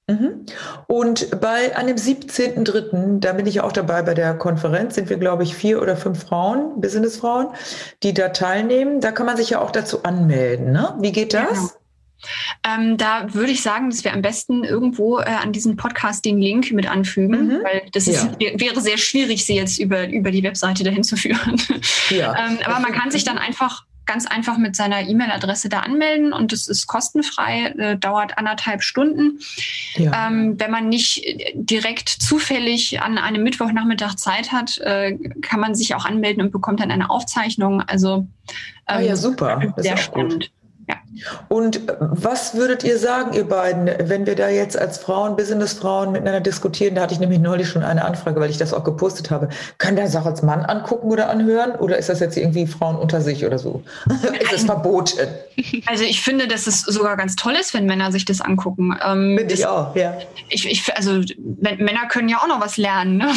Mhm. 0.08 0.46
Und 0.86 1.40
bei 1.40 1.76
einem 1.76 1.96
17.3., 1.96 3.20
da 3.20 3.34
bin 3.34 3.46
ich 3.46 3.60
auch 3.60 3.72
dabei 3.72 4.02
bei 4.02 4.14
der 4.14 4.34
Konferenz, 4.34 4.94
sind 4.94 5.10
wir, 5.10 5.18
glaube 5.18 5.42
ich, 5.42 5.54
vier 5.54 5.82
oder 5.82 5.96
fünf 5.96 6.24
Frauen, 6.24 6.80
Businessfrauen, 6.80 7.48
die 8.02 8.14
da 8.14 8.30
teilnehmen. 8.30 9.00
Da 9.00 9.12
kann 9.12 9.26
man 9.26 9.36
sich 9.36 9.50
ja 9.50 9.60
auch 9.60 9.70
dazu 9.70 10.04
anmelden. 10.04 10.72
Ne? 10.72 10.94
Wie 11.00 11.12
geht 11.12 11.34
das? 11.34 11.50
Genau. 11.50 11.68
Ähm, 12.66 12.96
da 12.96 13.32
würde 13.32 13.52
ich 13.52 13.62
sagen, 13.62 13.90
dass 13.90 14.02
wir 14.02 14.12
am 14.12 14.22
besten 14.22 14.64
irgendwo 14.64 15.20
äh, 15.20 15.24
an 15.24 15.52
diesem 15.52 15.76
Podcast 15.76 16.24
den 16.24 16.38
Link 16.38 16.72
mit 16.72 16.90
anfügen, 16.90 17.46
mhm. 17.46 17.60
weil 17.62 17.82
das 17.92 18.08
ist, 18.08 18.28
ja. 18.40 18.50
wäre 18.58 18.80
sehr 18.80 18.98
schwierig, 18.98 19.44
sie 19.44 19.54
jetzt 19.54 19.78
über, 19.78 20.08
über 20.08 20.30
die 20.30 20.42
Webseite 20.42 20.82
dahin 20.82 21.04
zu 21.04 21.16
führen. 21.16 21.60
Ja. 22.10 22.34
ähm, 22.46 22.58
aber 22.64 22.80
man 22.80 22.92
kann 22.92 23.10
sich 23.10 23.24
dann 23.24 23.38
einfach 23.38 23.84
ganz 24.08 24.26
einfach 24.26 24.58
mit 24.58 24.74
seiner 24.74 25.02
E-Mail-Adresse 25.02 25.68
da 25.68 25.80
anmelden 25.80 26.32
und 26.32 26.52
es 26.52 26.66
ist 26.66 26.88
kostenfrei, 26.88 27.66
äh, 27.78 27.96
dauert 27.96 28.36
anderthalb 28.38 28.82
Stunden. 28.82 29.38
Ja. 29.94 30.26
Ähm, 30.26 30.58
wenn 30.58 30.72
man 30.72 30.88
nicht 30.88 31.22
direkt 31.54 32.08
zufällig 32.08 33.00
an 33.00 33.18
einem 33.18 33.44
Mittwochnachmittag 33.44 34.16
Zeit 34.16 34.50
hat, 34.50 34.78
äh, 34.78 35.16
kann 35.42 35.60
man 35.60 35.76
sich 35.76 35.94
auch 35.94 36.06
anmelden 36.06 36.42
und 36.42 36.50
bekommt 36.50 36.80
dann 36.80 36.90
eine 36.90 37.10
Aufzeichnung. 37.10 37.82
Also 37.82 38.16
ähm, 38.16 38.26
ah 38.86 39.00
ja, 39.00 39.10
ähm, 39.10 39.16
super. 39.16 39.74
sehr 39.76 39.96
spannend. 39.98 40.32
Gut. 40.32 40.50
Ja. 40.88 40.96
Und 41.48 41.80
was 41.98 42.54
würdet 42.54 42.84
ihr 42.84 42.98
sagen, 42.98 43.32
ihr 43.32 43.44
beiden, 43.44 43.90
wenn 44.08 44.26
wir 44.26 44.34
da 44.34 44.48
jetzt 44.48 44.78
als 44.78 44.98
Frauen, 44.98 45.36
Businessfrauen 45.36 46.12
miteinander 46.12 46.40
diskutieren? 46.40 46.94
Da 46.94 47.02
hatte 47.02 47.14
ich 47.14 47.20
nämlich 47.20 47.38
neulich 47.38 47.68
schon 47.68 47.82
eine 47.82 48.04
Anfrage, 48.04 48.40
weil 48.40 48.50
ich 48.50 48.58
das 48.58 48.74
auch 48.74 48.84
gepostet 48.84 49.30
habe. 49.30 49.48
Kann 49.78 49.96
der 49.96 50.06
das 50.06 50.16
auch 50.16 50.26
als 50.26 50.42
Mann 50.42 50.64
angucken 50.64 51.10
oder 51.10 51.30
anhören? 51.30 51.72
Oder 51.72 51.98
ist 51.98 52.08
das 52.08 52.20
jetzt 52.20 52.36
irgendwie 52.36 52.66
Frauen 52.66 52.96
unter 52.96 53.20
sich 53.20 53.44
oder 53.44 53.58
so? 53.58 53.82
ist 54.40 54.52
es 54.52 54.64
verboten? 54.64 55.28
Also 55.86 56.04
ich 56.04 56.22
finde, 56.22 56.48
dass 56.48 56.66
es 56.66 56.82
sogar 56.82 57.16
ganz 57.16 57.36
toll 57.36 57.54
ist, 57.54 57.74
wenn 57.74 57.86
Männer 57.86 58.12
sich 58.12 58.24
das 58.24 58.40
angucken. 58.40 58.96
Ähm, 59.04 59.36
finde 59.38 59.54
ich 59.54 59.66
auch, 59.66 59.94
ja. 59.96 60.16
Ich, 60.48 60.68
ich, 60.68 60.96
also 60.96 61.22
Männer 61.58 62.06
können 62.08 62.28
ja 62.28 62.38
auch 62.38 62.48
noch 62.48 62.60
was 62.60 62.76
lernen. 62.76 63.18
Ne? 63.18 63.28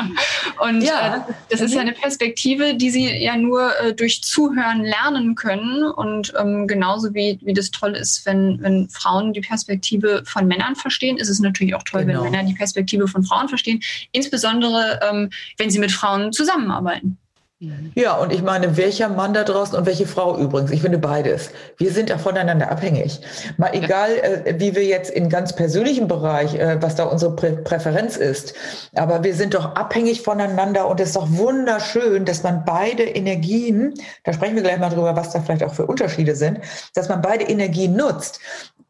Und 0.58 0.82
ja. 0.82 1.16
äh, 1.16 1.32
das 1.50 1.60
ist 1.60 1.74
ja 1.74 1.80
eine 1.80 1.92
Perspektive, 1.92 2.74
die 2.74 2.90
sie 2.90 3.10
ja 3.22 3.36
nur 3.36 3.70
äh, 3.80 3.94
durch 3.94 4.22
Zuhören 4.22 4.82
lernen 4.82 5.34
können. 5.34 5.84
Und 5.84 6.32
ähm, 6.38 6.66
genau 6.66 6.84
genauso 6.84 7.13
wie, 7.14 7.38
wie 7.42 7.54
das 7.54 7.70
toll 7.70 7.92
ist, 7.92 8.26
wenn, 8.26 8.60
wenn 8.60 8.88
Frauen 8.88 9.32
die 9.32 9.40
Perspektive 9.40 10.22
von 10.26 10.46
Männern 10.46 10.76
verstehen, 10.76 11.16
ist 11.16 11.28
es 11.28 11.40
natürlich 11.40 11.74
auch 11.74 11.82
toll, 11.82 12.04
genau. 12.04 12.24
wenn 12.24 12.30
Männer 12.30 12.48
die 12.48 12.54
Perspektive 12.54 13.08
von 13.08 13.24
Frauen 13.24 13.48
verstehen, 13.48 13.80
insbesondere 14.12 15.00
ähm, 15.08 15.30
wenn 15.56 15.70
sie 15.70 15.78
mit 15.78 15.92
Frauen 15.92 16.32
zusammenarbeiten. 16.32 17.18
Ja, 17.94 18.16
und 18.16 18.32
ich 18.32 18.42
meine, 18.42 18.76
welcher 18.76 19.08
Mann 19.08 19.34
da 19.34 19.44
draußen 19.44 19.76
und 19.76 19.86
welche 19.86 20.06
Frau 20.06 20.38
übrigens, 20.38 20.70
ich 20.70 20.82
finde 20.82 20.98
beides. 20.98 21.50
Wir 21.76 21.92
sind 21.92 22.10
da 22.10 22.18
voneinander 22.18 22.70
abhängig. 22.70 23.20
Mal 23.56 23.70
egal, 23.74 24.10
äh, 24.10 24.54
wie 24.58 24.74
wir 24.74 24.84
jetzt 24.84 25.10
in 25.10 25.28
ganz 25.28 25.54
persönlichem 25.54 26.08
Bereich, 26.08 26.54
äh, 26.54 26.80
was 26.80 26.94
da 26.94 27.04
unsere 27.04 27.34
Prä 27.36 27.52
Präferenz 27.52 28.16
ist, 28.16 28.54
aber 28.94 29.22
wir 29.24 29.34
sind 29.34 29.54
doch 29.54 29.76
abhängig 29.76 30.22
voneinander 30.22 30.88
und 30.88 31.00
es 31.00 31.08
ist 31.08 31.16
doch 31.16 31.30
wunderschön, 31.30 32.24
dass 32.24 32.42
man 32.42 32.64
beide 32.64 33.04
Energien, 33.04 33.94
da 34.24 34.32
sprechen 34.32 34.56
wir 34.56 34.62
gleich 34.62 34.78
mal 34.78 34.90
drüber, 34.90 35.16
was 35.16 35.30
da 35.30 35.40
vielleicht 35.40 35.62
auch 35.62 35.74
für 35.74 35.86
Unterschiede 35.86 36.34
sind, 36.34 36.60
dass 36.94 37.08
man 37.08 37.22
beide 37.22 37.44
Energien 37.44 37.96
nutzt. 37.96 38.40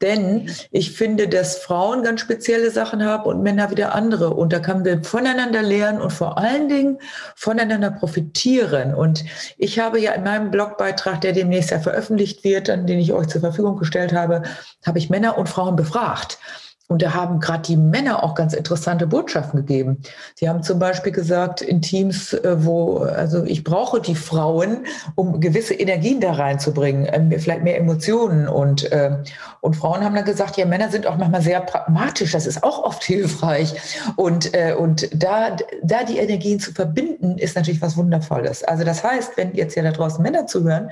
Denn 0.02 0.50
ich 0.70 0.92
finde, 0.92 1.28
dass 1.28 1.58
Frauen 1.58 2.02
ganz 2.02 2.20
spezielle 2.20 2.70
Sachen 2.70 3.04
haben 3.04 3.24
und 3.24 3.42
Männer 3.42 3.70
wieder 3.70 3.94
andere. 3.94 4.30
Und 4.30 4.52
da 4.52 4.58
kann 4.58 4.82
man 4.82 5.04
voneinander 5.04 5.62
lernen 5.62 6.00
und 6.00 6.12
vor 6.12 6.38
allen 6.38 6.68
Dingen 6.68 6.98
voneinander 7.36 7.90
profitieren. 7.90 8.94
Und 8.94 9.24
ich 9.56 9.78
habe 9.78 10.00
ja 10.00 10.12
in 10.12 10.24
meinem 10.24 10.50
Blogbeitrag, 10.50 11.20
der 11.20 11.32
demnächst 11.32 11.70
ja 11.70 11.78
veröffentlicht 11.78 12.44
wird, 12.44 12.68
an 12.68 12.86
den 12.86 12.98
ich 12.98 13.12
euch 13.12 13.28
zur 13.28 13.40
Verfügung 13.40 13.76
gestellt 13.76 14.12
habe, 14.12 14.42
habe 14.84 14.98
ich 14.98 15.10
Männer 15.10 15.38
und 15.38 15.48
Frauen 15.48 15.76
befragt. 15.76 16.38
Und 16.88 17.00
da 17.00 17.14
haben 17.14 17.40
gerade 17.40 17.62
die 17.62 17.78
Männer 17.78 18.22
auch 18.22 18.34
ganz 18.34 18.52
interessante 18.52 19.06
Botschaften 19.06 19.60
gegeben. 19.60 20.02
Sie 20.34 20.50
haben 20.50 20.62
zum 20.62 20.78
Beispiel 20.78 21.12
gesagt, 21.12 21.62
in 21.62 21.80
Teams, 21.80 22.34
äh, 22.34 22.62
wo, 22.62 22.98
also 22.98 23.42
ich 23.44 23.64
brauche 23.64 24.02
die 24.02 24.14
Frauen, 24.14 24.84
um 25.14 25.40
gewisse 25.40 25.72
Energien 25.72 26.20
da 26.20 26.32
reinzubringen, 26.32 27.08
ähm, 27.10 27.32
vielleicht 27.40 27.62
mehr 27.62 27.78
Emotionen. 27.78 28.48
Und, 28.48 28.92
äh, 28.92 29.16
und 29.62 29.76
Frauen 29.76 30.04
haben 30.04 30.14
dann 30.14 30.26
gesagt, 30.26 30.58
ja, 30.58 30.66
Männer 30.66 30.90
sind 30.90 31.06
auch 31.06 31.16
manchmal 31.16 31.40
sehr 31.40 31.62
pragmatisch, 31.62 32.32
das 32.32 32.46
ist 32.46 32.62
auch 32.62 32.84
oft 32.84 33.02
hilfreich. 33.04 33.74
Und, 34.16 34.52
äh, 34.52 34.74
und 34.74 35.08
da, 35.14 35.56
da 35.82 36.04
die 36.04 36.18
Energien 36.18 36.60
zu 36.60 36.72
verbinden, 36.72 37.38
ist 37.38 37.56
natürlich 37.56 37.80
was 37.80 37.96
Wundervolles. 37.96 38.62
Also 38.62 38.84
das 38.84 39.02
heißt, 39.02 39.38
wenn 39.38 39.54
jetzt 39.54 39.74
ja 39.74 39.82
da 39.82 39.90
draußen 39.90 40.22
Männer 40.22 40.46
zuhören, 40.46 40.90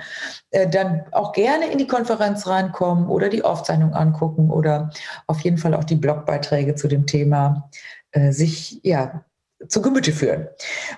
dann 0.70 1.02
auch 1.12 1.32
gerne 1.32 1.70
in 1.70 1.78
die 1.78 1.86
Konferenz 1.86 2.46
reinkommen 2.46 3.08
oder 3.08 3.30
die 3.30 3.42
Aufzeichnung 3.42 3.94
angucken 3.94 4.50
oder 4.50 4.90
auf 5.26 5.40
jeden 5.40 5.56
Fall 5.56 5.74
auch 5.74 5.81
auch 5.82 5.86
die 5.86 5.96
Blogbeiträge 5.96 6.74
zu 6.74 6.88
dem 6.88 7.06
Thema 7.06 7.70
äh, 8.12 8.32
sich 8.32 8.80
ja 8.82 9.24
zu 9.68 9.80
Gemüte 9.80 10.12
führen. 10.12 10.48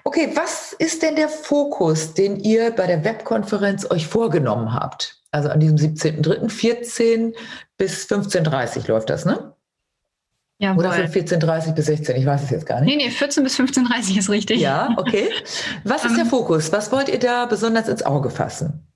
Okay, 0.05 0.31
was 0.35 0.73
ist 0.73 1.03
denn 1.03 1.17
der 1.17 1.29
Fokus, 1.29 2.14
den 2.14 2.41
ihr 2.41 2.71
bei 2.71 2.87
der 2.87 3.05
Webkonferenz 3.05 3.91
euch 3.91 4.07
vorgenommen 4.07 4.73
habt? 4.73 5.21
Also 5.31 5.49
an 5.49 5.61
diesem 5.61 5.76
17.03. 5.76 6.49
14 6.49 7.35
bis 7.76 8.07
15.30 8.07 8.88
läuft 8.88 9.11
das, 9.11 9.25
ne? 9.25 9.55
Ja, 10.59 10.76
Oder 10.76 10.93
von 10.93 11.07
14.30 11.07 11.73
bis 11.73 11.87
16, 11.87 12.17
ich 12.17 12.25
weiß 12.25 12.45
es 12.45 12.50
jetzt 12.50 12.64
gar 12.64 12.81
nicht. 12.81 12.97
Nee, 12.97 13.05
nee, 13.05 13.11
14 13.11 13.43
bis 13.43 13.59
15.30 13.59 14.19
ist 14.19 14.31
richtig. 14.31 14.61
Ja, 14.61 14.95
okay. 14.97 15.29
Was 15.83 16.05
ist 16.05 16.17
der 16.17 16.25
ähm, 16.25 16.31
Fokus? 16.31 16.71
Was 16.71 16.93
wollt 16.93 17.09
ihr 17.09 17.19
da 17.19 17.47
besonders 17.47 17.88
ins 17.88 18.05
Auge 18.05 18.31
fassen? 18.31 18.87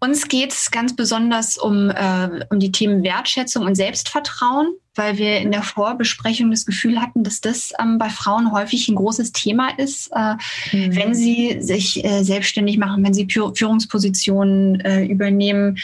Uns 0.00 0.28
geht 0.28 0.52
es 0.52 0.70
ganz 0.70 0.96
besonders 0.96 1.58
um, 1.58 1.90
äh, 1.90 2.44
um 2.50 2.58
die 2.58 2.72
Themen 2.72 3.02
Wertschätzung 3.02 3.64
und 3.66 3.74
Selbstvertrauen 3.74 4.74
weil 4.96 5.18
wir 5.18 5.38
in 5.38 5.52
der 5.52 5.62
Vorbesprechung 5.62 6.50
das 6.50 6.66
Gefühl 6.66 7.00
hatten, 7.00 7.22
dass 7.22 7.40
das 7.40 7.72
ähm, 7.80 7.98
bei 7.98 8.08
Frauen 8.08 8.52
häufig 8.52 8.88
ein 8.88 8.96
großes 8.96 9.32
Thema 9.32 9.70
ist, 9.78 10.10
äh, 10.14 10.34
mhm. 10.72 10.96
wenn 10.96 11.14
sie 11.14 11.58
sich 11.60 12.04
äh, 12.04 12.22
selbstständig 12.22 12.78
machen, 12.78 13.04
wenn 13.04 13.14
sie 13.14 13.26
Führungspositionen 13.30 14.80
äh, 14.80 15.04
übernehmen, 15.04 15.78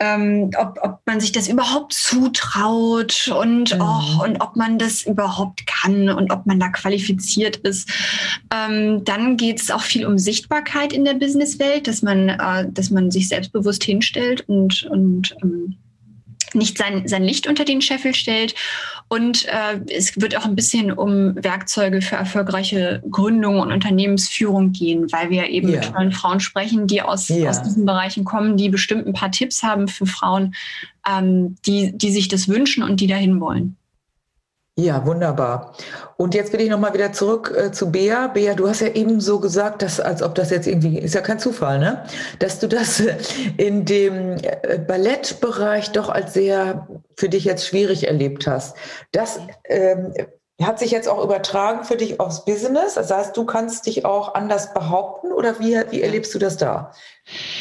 ähm, 0.00 0.50
ob, 0.58 0.78
ob 0.82 1.00
man 1.06 1.20
sich 1.20 1.30
das 1.30 1.48
überhaupt 1.48 1.92
zutraut 1.92 3.28
und, 3.28 3.74
mhm. 3.74 3.80
oh, 3.80 4.24
und 4.24 4.40
ob 4.40 4.56
man 4.56 4.78
das 4.78 5.02
überhaupt 5.02 5.66
kann 5.66 6.08
und 6.08 6.32
ob 6.32 6.46
man 6.46 6.58
da 6.58 6.68
qualifiziert 6.68 7.56
ist. 7.56 7.88
Ähm, 8.52 9.04
dann 9.04 9.36
geht 9.36 9.60
es 9.60 9.70
auch 9.70 9.82
viel 9.82 10.06
um 10.06 10.18
Sichtbarkeit 10.18 10.92
in 10.92 11.04
der 11.04 11.14
Businesswelt, 11.14 11.86
dass 11.86 12.02
man, 12.02 12.30
äh, 12.30 12.66
dass 12.70 12.90
man 12.90 13.10
sich 13.10 13.28
selbstbewusst 13.28 13.84
hinstellt 13.84 14.48
und, 14.48 14.84
und 14.84 15.36
ähm, 15.42 15.76
nicht 16.54 16.78
sein, 16.78 17.06
sein 17.06 17.24
Licht 17.24 17.46
unter 17.46 17.64
den 17.64 17.80
Scheffel 17.80 18.14
stellt. 18.14 18.54
Und 19.08 19.46
äh, 19.46 19.80
es 19.92 20.20
wird 20.20 20.36
auch 20.36 20.44
ein 20.44 20.54
bisschen 20.54 20.92
um 20.92 21.34
Werkzeuge 21.42 22.00
für 22.00 22.16
erfolgreiche 22.16 23.02
Gründung 23.10 23.58
und 23.58 23.72
Unternehmensführung 23.72 24.72
gehen, 24.72 25.10
weil 25.12 25.30
wir 25.30 25.48
eben 25.48 25.68
ja. 25.68 25.80
mit 25.80 25.92
tollen 25.92 26.12
Frauen 26.12 26.40
sprechen, 26.40 26.86
die 26.86 27.02
aus, 27.02 27.28
ja. 27.28 27.50
aus 27.50 27.62
diesen 27.62 27.86
Bereichen 27.86 28.24
kommen, 28.24 28.56
die 28.56 28.68
bestimmt 28.68 29.06
ein 29.06 29.12
paar 29.12 29.32
Tipps 29.32 29.62
haben 29.62 29.88
für 29.88 30.06
Frauen, 30.06 30.54
ähm, 31.08 31.56
die, 31.66 31.96
die 31.96 32.12
sich 32.12 32.28
das 32.28 32.48
wünschen 32.48 32.82
und 32.82 33.00
die 33.00 33.06
dahin 33.06 33.40
wollen. 33.40 33.76
Ja, 34.80 35.04
wunderbar. 35.04 35.74
Und 36.16 36.34
jetzt 36.34 36.54
will 36.54 36.62
ich 36.62 36.70
nochmal 36.70 36.94
wieder 36.94 37.12
zurück 37.12 37.54
äh, 37.54 37.70
zu 37.70 37.92
Bea. 37.92 38.28
Bea, 38.28 38.54
du 38.54 38.66
hast 38.66 38.80
ja 38.80 38.88
eben 38.88 39.20
so 39.20 39.38
gesagt, 39.38 39.82
dass, 39.82 40.00
als 40.00 40.22
ob 40.22 40.34
das 40.34 40.48
jetzt 40.48 40.66
irgendwie, 40.66 40.98
ist 40.98 41.14
ja 41.14 41.20
kein 41.20 41.38
Zufall, 41.38 41.78
ne? 41.78 42.04
Dass 42.38 42.60
du 42.60 42.66
das 42.66 43.02
in 43.58 43.84
dem 43.84 44.38
äh, 44.38 44.78
Ballettbereich 44.78 45.92
doch 45.92 46.08
als 46.08 46.32
sehr 46.32 46.88
für 47.14 47.28
dich 47.28 47.44
jetzt 47.44 47.66
schwierig 47.66 48.06
erlebt 48.06 48.46
hast. 48.46 48.74
Das 49.12 49.40
ähm, 49.64 50.14
hat 50.62 50.78
sich 50.78 50.90
jetzt 50.90 51.08
auch 51.08 51.22
übertragen 51.22 51.84
für 51.84 51.96
dich 51.96 52.18
aufs 52.18 52.46
Business. 52.46 52.94
Das 52.94 53.10
heißt, 53.10 53.36
du 53.36 53.44
kannst 53.44 53.84
dich 53.84 54.06
auch 54.06 54.34
anders 54.34 54.72
behaupten 54.72 55.30
oder 55.30 55.60
wie, 55.60 55.78
wie 55.90 56.00
erlebst 56.00 56.34
du 56.34 56.38
das 56.38 56.56
da? 56.56 56.92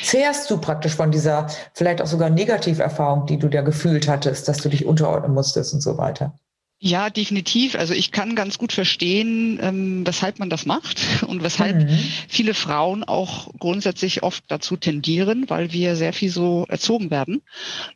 Zehrst 0.04 0.50
du 0.50 0.58
praktisch 0.58 0.96
von 0.96 1.12
dieser 1.12 1.48
vielleicht 1.74 2.02
auch 2.02 2.08
sogar 2.08 2.30
Negativerfahrung, 2.30 3.26
die 3.26 3.38
du 3.38 3.50
da 3.50 3.62
gefühlt 3.62 4.08
hattest, 4.08 4.48
dass 4.48 4.60
du 4.60 4.70
dich 4.70 4.86
unterordnen 4.86 5.34
musstest 5.34 5.74
und 5.74 5.82
so 5.82 5.98
weiter? 5.98 6.34
Ja, 6.82 7.10
definitiv. 7.10 7.76
Also 7.76 7.94
ich 7.94 8.12
kann 8.12 8.36
ganz 8.36 8.58
gut 8.58 8.72
verstehen, 8.72 9.60
ähm, 9.62 10.08
weshalb 10.08 10.40
man 10.40 10.50
das 10.50 10.66
macht 10.66 11.02
und 11.28 11.44
weshalb 11.44 11.76
mhm. 11.76 12.00
viele 12.30 12.54
Frauen 12.54 13.04
auch 13.04 13.54
grundsätzlich 13.60 14.24
oft 14.24 14.46
dazu 14.48 14.78
tendieren, 14.78 15.50
weil 15.50 15.74
wir 15.74 15.98
sehr 15.98 16.14
viel 16.14 16.30
so 16.30 16.66
erzogen 16.70 17.12
werden. 17.12 17.42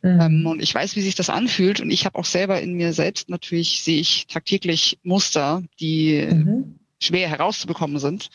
Mhm. 0.02 0.20
Ähm, 0.20 0.46
und 0.46 0.62
ich 0.62 0.74
weiß, 0.74 0.96
wie 0.96 1.00
sich 1.00 1.14
das 1.14 1.30
anfühlt. 1.30 1.80
Und 1.80 1.90
ich 1.90 2.04
habe 2.04 2.18
auch 2.18 2.26
selber 2.26 2.60
in 2.60 2.74
mir 2.74 2.92
selbst 2.92 3.30
natürlich, 3.30 3.82
sehe 3.82 4.00
ich 4.00 4.26
tagtäglich 4.26 4.98
Muster, 5.02 5.62
die 5.80 6.28
mhm. 6.30 6.78
schwer 7.00 7.30
herauszubekommen 7.30 7.98
sind. 7.98 8.28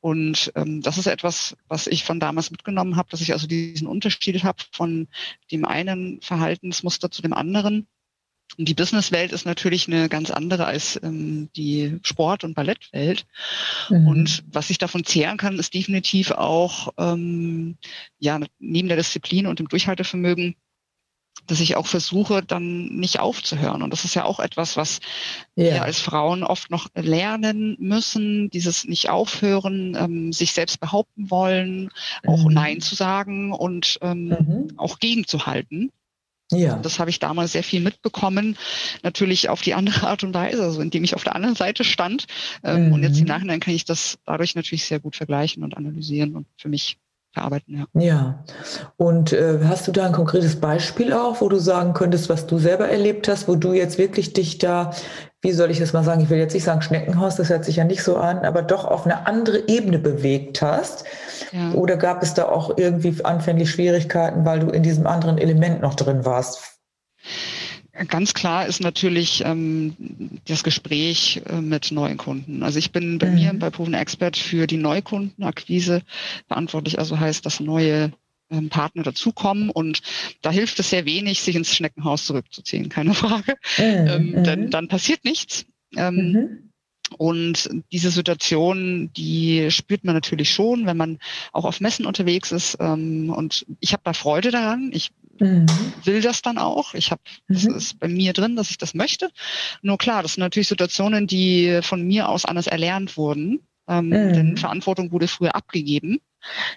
Und 0.00 0.52
ähm, 0.56 0.82
das 0.82 0.98
ist 0.98 1.06
etwas, 1.06 1.56
was 1.68 1.86
ich 1.86 2.04
von 2.04 2.20
damals 2.20 2.50
mitgenommen 2.50 2.96
habe, 2.96 3.08
dass 3.10 3.22
ich 3.22 3.32
also 3.32 3.46
diesen 3.46 3.86
Unterschied 3.86 4.44
habe 4.44 4.62
von 4.72 5.08
dem 5.50 5.64
einen 5.64 6.20
Verhaltensmuster 6.20 7.10
zu 7.10 7.22
dem 7.22 7.32
anderen 7.32 7.88
die 8.58 8.74
Businesswelt 8.74 9.32
ist 9.32 9.44
natürlich 9.44 9.86
eine 9.86 10.08
ganz 10.08 10.30
andere 10.30 10.66
als 10.66 10.98
ähm, 11.02 11.50
die 11.56 11.98
Sport- 12.02 12.44
und 12.44 12.54
Ballettwelt. 12.54 13.26
Mhm. 13.90 14.08
Und 14.08 14.44
was 14.50 14.70
ich 14.70 14.78
davon 14.78 15.04
zehren 15.04 15.36
kann, 15.36 15.58
ist 15.58 15.74
definitiv 15.74 16.30
auch 16.30 16.92
ähm, 16.98 17.76
ja 18.18 18.40
neben 18.58 18.88
der 18.88 18.96
Disziplin 18.96 19.46
und 19.46 19.58
dem 19.58 19.68
Durchhaltevermögen, 19.68 20.56
dass 21.46 21.60
ich 21.60 21.76
auch 21.76 21.86
versuche, 21.86 22.42
dann 22.42 22.86
nicht 22.96 23.20
aufzuhören. 23.20 23.82
Und 23.82 23.92
das 23.92 24.04
ist 24.04 24.14
ja 24.14 24.24
auch 24.24 24.40
etwas, 24.40 24.76
was 24.76 25.00
ja. 25.54 25.64
wir 25.64 25.82
als 25.82 26.00
Frauen 26.00 26.42
oft 26.42 26.70
noch 26.70 26.88
lernen 26.94 27.76
müssen, 27.78 28.48
dieses 28.50 28.84
nicht 28.84 29.10
aufhören, 29.10 29.96
ähm, 29.96 30.32
sich 30.32 30.52
selbst 30.52 30.80
behaupten 30.80 31.30
wollen, 31.30 31.90
auch 32.26 32.44
mhm. 32.44 32.54
Nein 32.54 32.80
zu 32.80 32.94
sagen 32.94 33.52
und 33.52 33.98
ähm, 34.00 34.28
mhm. 34.28 34.72
auch 34.78 34.98
gegenzuhalten. 34.98 35.92
Ja. 36.52 36.76
Das 36.76 37.00
habe 37.00 37.10
ich 37.10 37.18
damals 37.18 37.52
sehr 37.52 37.64
viel 37.64 37.80
mitbekommen, 37.80 38.56
natürlich 39.02 39.48
auf 39.48 39.62
die 39.62 39.74
andere 39.74 40.06
Art 40.06 40.22
und 40.22 40.32
Weise, 40.32 40.62
also 40.62 40.80
indem 40.80 41.02
ich 41.02 41.14
auf 41.14 41.24
der 41.24 41.34
anderen 41.34 41.56
Seite 41.56 41.82
stand. 41.82 42.26
Mhm. 42.62 42.92
Und 42.92 43.02
jetzt 43.02 43.18
im 43.18 43.26
Nachhinein 43.26 43.60
kann 43.60 43.74
ich 43.74 43.84
das 43.84 44.18
dadurch 44.24 44.54
natürlich 44.54 44.84
sehr 44.84 45.00
gut 45.00 45.16
vergleichen 45.16 45.64
und 45.64 45.76
analysieren 45.76 46.36
und 46.36 46.46
für 46.56 46.68
mich 46.68 46.98
verarbeiten. 47.32 47.86
Ja. 47.94 48.00
ja. 48.00 48.44
Und 48.96 49.32
äh, 49.32 49.58
hast 49.64 49.86
du 49.88 49.92
da 49.92 50.06
ein 50.06 50.12
konkretes 50.12 50.58
Beispiel 50.58 51.12
auch, 51.12 51.40
wo 51.40 51.48
du 51.48 51.58
sagen 51.58 51.92
könntest, 51.92 52.28
was 52.28 52.46
du 52.46 52.58
selber 52.58 52.88
erlebt 52.88 53.28
hast, 53.28 53.46
wo 53.46 53.56
du 53.56 53.72
jetzt 53.74 53.98
wirklich 53.98 54.32
dich 54.32 54.58
da 54.58 54.92
wie 55.46 55.52
soll 55.52 55.70
ich 55.70 55.78
das 55.78 55.92
mal 55.92 56.02
sagen, 56.02 56.20
ich 56.20 56.28
will 56.28 56.38
jetzt 56.38 56.54
nicht 56.54 56.64
sagen 56.64 56.82
Schneckenhaus, 56.82 57.36
das 57.36 57.50
hört 57.50 57.64
sich 57.64 57.76
ja 57.76 57.84
nicht 57.84 58.02
so 58.02 58.16
an, 58.16 58.38
aber 58.38 58.62
doch 58.62 58.84
auf 58.84 59.04
eine 59.04 59.28
andere 59.28 59.68
Ebene 59.68 60.00
bewegt 60.00 60.60
hast? 60.60 61.04
Ja. 61.52 61.70
Oder 61.70 61.96
gab 61.96 62.20
es 62.20 62.34
da 62.34 62.46
auch 62.46 62.76
irgendwie 62.76 63.14
anfänglich 63.24 63.70
Schwierigkeiten, 63.70 64.44
weil 64.44 64.58
du 64.58 64.70
in 64.70 64.82
diesem 64.82 65.06
anderen 65.06 65.38
Element 65.38 65.82
noch 65.82 65.94
drin 65.94 66.24
warst? 66.24 66.80
Ganz 68.08 68.34
klar 68.34 68.66
ist 68.66 68.80
natürlich 68.80 69.44
ähm, 69.46 69.94
das 70.48 70.64
Gespräch 70.64 71.40
äh, 71.48 71.60
mit 71.60 71.92
neuen 71.92 72.16
Kunden. 72.16 72.64
Also 72.64 72.80
ich 72.80 72.90
bin 72.90 73.18
bei 73.18 73.28
mhm. 73.28 73.34
mir 73.34 73.52
bei 73.54 73.70
Proven 73.70 73.94
Expert 73.94 74.36
für 74.36 74.66
die 74.66 74.78
Neukundenakquise 74.78 76.02
verantwortlich. 76.48 76.98
Also 76.98 77.20
heißt, 77.20 77.46
dass 77.46 77.60
neue 77.60 78.10
Partner 78.70 79.02
dazukommen 79.02 79.70
und 79.70 80.02
da 80.42 80.50
hilft 80.50 80.78
es 80.78 80.90
sehr 80.90 81.04
wenig, 81.04 81.42
sich 81.42 81.56
ins 81.56 81.74
Schneckenhaus 81.74 82.26
zurückzuziehen, 82.26 82.88
keine 82.88 83.14
Frage. 83.14 83.54
Mhm. 83.78 83.84
Ähm, 83.84 84.44
denn 84.44 84.60
mhm. 84.66 84.70
dann 84.70 84.88
passiert 84.88 85.24
nichts. 85.24 85.66
Ähm, 85.96 86.32
mhm. 86.32 86.66
Und 87.18 87.70
diese 87.92 88.10
Situation, 88.10 89.10
die 89.16 89.70
spürt 89.70 90.04
man 90.04 90.14
natürlich 90.14 90.50
schon, 90.50 90.86
wenn 90.86 90.96
man 90.96 91.18
auch 91.52 91.64
auf 91.64 91.80
Messen 91.80 92.04
unterwegs 92.04 92.50
ist. 92.52 92.76
Ähm, 92.80 93.30
und 93.30 93.64
ich 93.80 93.92
habe 93.92 94.02
da 94.04 94.12
Freude 94.12 94.50
daran. 94.50 94.90
Ich 94.92 95.10
mhm. 95.38 95.66
will 96.04 96.20
das 96.20 96.42
dann 96.42 96.58
auch. 96.58 96.94
Ich 96.94 97.10
habe, 97.10 97.22
das 97.48 97.64
mhm. 97.64 97.74
ist 97.74 97.98
bei 98.00 98.08
mir 98.08 98.32
drin, 98.32 98.56
dass 98.56 98.70
ich 98.70 98.78
das 98.78 98.94
möchte. 98.94 99.30
Nur 99.82 99.98
klar, 99.98 100.22
das 100.22 100.34
sind 100.34 100.42
natürlich 100.42 100.68
Situationen, 100.68 101.26
die 101.26 101.78
von 101.82 102.02
mir 102.02 102.28
aus 102.28 102.44
anders 102.44 102.66
erlernt 102.66 103.16
wurden. 103.16 103.60
Ähm, 103.88 104.06
mhm. 104.06 104.32
Denn 104.32 104.56
Verantwortung 104.56 105.12
wurde 105.12 105.28
früher 105.28 105.54
abgegeben 105.54 106.20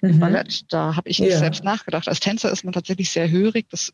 mhm. 0.01 0.19
Ballett. 0.19 0.71
Da 0.71 0.95
habe 0.95 1.09
ich 1.09 1.19
nicht 1.19 1.31
ja. 1.31 1.39
selbst 1.39 1.63
nachgedacht. 1.63 2.07
Als 2.07 2.19
Tänzer 2.19 2.51
ist 2.51 2.63
man 2.63 2.73
tatsächlich 2.73 3.11
sehr 3.11 3.29
hörig. 3.29 3.67
Das 3.69 3.93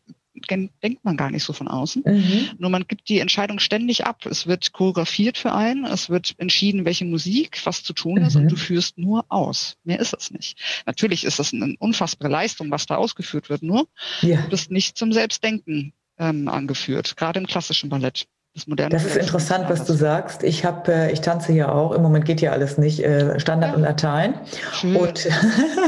denkt 0.50 1.04
man 1.04 1.16
gar 1.16 1.30
nicht 1.30 1.44
so 1.44 1.52
von 1.52 1.68
außen. 1.68 2.02
Mhm. 2.04 2.50
Nur 2.58 2.70
man 2.70 2.86
gibt 2.86 3.08
die 3.08 3.20
Entscheidung 3.20 3.58
ständig 3.58 4.06
ab. 4.06 4.26
Es 4.26 4.46
wird 4.46 4.72
choreografiert 4.72 5.38
für 5.38 5.52
einen. 5.52 5.84
Es 5.84 6.10
wird 6.10 6.34
entschieden, 6.38 6.84
welche 6.84 7.04
Musik, 7.04 7.60
was 7.64 7.82
zu 7.82 7.92
tun 7.92 8.18
ist. 8.18 8.36
Und 8.36 8.44
mhm. 8.44 8.48
du 8.48 8.56
führst 8.56 8.98
nur 8.98 9.24
aus. 9.28 9.76
Mehr 9.84 10.00
ist 10.00 10.14
es 10.14 10.30
nicht. 10.30 10.58
Natürlich 10.86 11.24
ist 11.24 11.38
das 11.38 11.52
eine 11.52 11.74
unfassbare 11.78 12.30
Leistung, 12.30 12.70
was 12.70 12.86
da 12.86 12.96
ausgeführt 12.96 13.48
wird. 13.48 13.62
Nur 13.62 13.88
ja. 14.22 14.42
du 14.42 14.48
bist 14.50 14.70
nicht 14.70 14.98
zum 14.98 15.12
Selbstdenken 15.12 15.92
ähm, 16.18 16.48
angeführt. 16.48 17.16
Gerade 17.16 17.40
im 17.40 17.46
klassischen 17.46 17.88
Ballett 17.88 18.26
das 18.56 18.66
moderne. 18.66 18.90
Das 18.90 19.04
ist 19.04 19.16
interessant, 19.16 19.66
was 19.68 19.84
du 19.84 19.92
sagst. 19.92 20.42
Ich 20.42 20.64
habe, 20.64 20.90
äh, 20.90 21.12
ich 21.12 21.20
tanze 21.20 21.52
ja 21.52 21.70
auch. 21.70 21.92
Im 21.92 22.02
Moment 22.02 22.24
geht 22.24 22.40
ja 22.40 22.52
alles 22.52 22.78
nicht. 22.78 23.04
Äh, 23.04 23.38
Standard 23.38 23.72
ja. 23.72 23.76
und 23.76 23.82
Latein. 23.82 24.34
Schön. 24.72 24.96
Und 24.96 25.28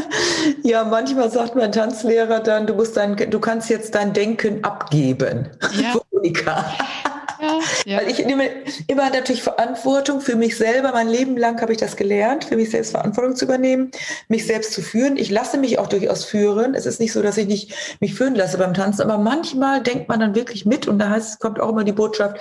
ja, 0.63 0.85
manchmal 0.85 1.31
sagt 1.31 1.57
mein 1.57 1.73
Tanzlehrer 1.73 2.41
dann, 2.41 2.67
du 2.67 2.75
musst 2.75 2.97
dein, 2.99 3.17
du 3.17 3.41
kannst 3.41 3.71
jetzt 3.71 3.95
dein 3.95 4.13
Denken 4.13 4.63
abgeben. 4.65 5.49
Ja. 5.81 5.95
Ja, 7.41 7.99
Weil 7.99 8.11
ich 8.11 8.25
nehme 8.25 8.51
immer 8.87 9.11
natürlich 9.11 9.43
Verantwortung 9.43 10.21
für 10.21 10.37
mich 10.37 10.57
selber. 10.57 10.93
Mein 10.93 11.09
Leben 11.09 11.37
lang 11.37 11.61
habe 11.61 11.73
ich 11.73 11.79
das 11.79 11.97
gelernt, 11.97 12.45
für 12.45 12.57
mich 12.57 12.71
selbst 12.71 12.91
Verantwortung 12.91 13.37
zu 13.37 13.45
übernehmen, 13.45 13.91
mich 14.29 14.47
selbst 14.47 14.73
zu 14.73 14.83
führen. 14.83 15.17
Ich 15.17 15.31
lasse 15.31 15.59
mich 15.59 15.79
auch 15.79 15.87
durchaus 15.87 16.25
führen. 16.25 16.75
Es 16.75 16.87
ist 16.87 17.01
nicht 17.01 17.13
so, 17.13 17.23
dass 17.23 17.37
ich 17.37 17.47
nicht 17.47 17.99
mich 18.01 18.15
führen 18.15 18.35
lasse 18.35 18.59
beim 18.59 18.75
Tanzen, 18.75 19.03
aber 19.03 19.19
manchmal 19.19 19.83
denkt 19.83 20.09
man 20.09 20.21
dann 20.21 20.35
wirklich 20.35 20.67
mit 20.67 20.89
und 20.89 20.99
da 20.99 21.11
heißt, 21.11 21.41
kommt 21.41 21.61
auch 21.61 21.71
immer 21.71 21.85
die 21.85 21.93
Botschaft, 21.93 22.39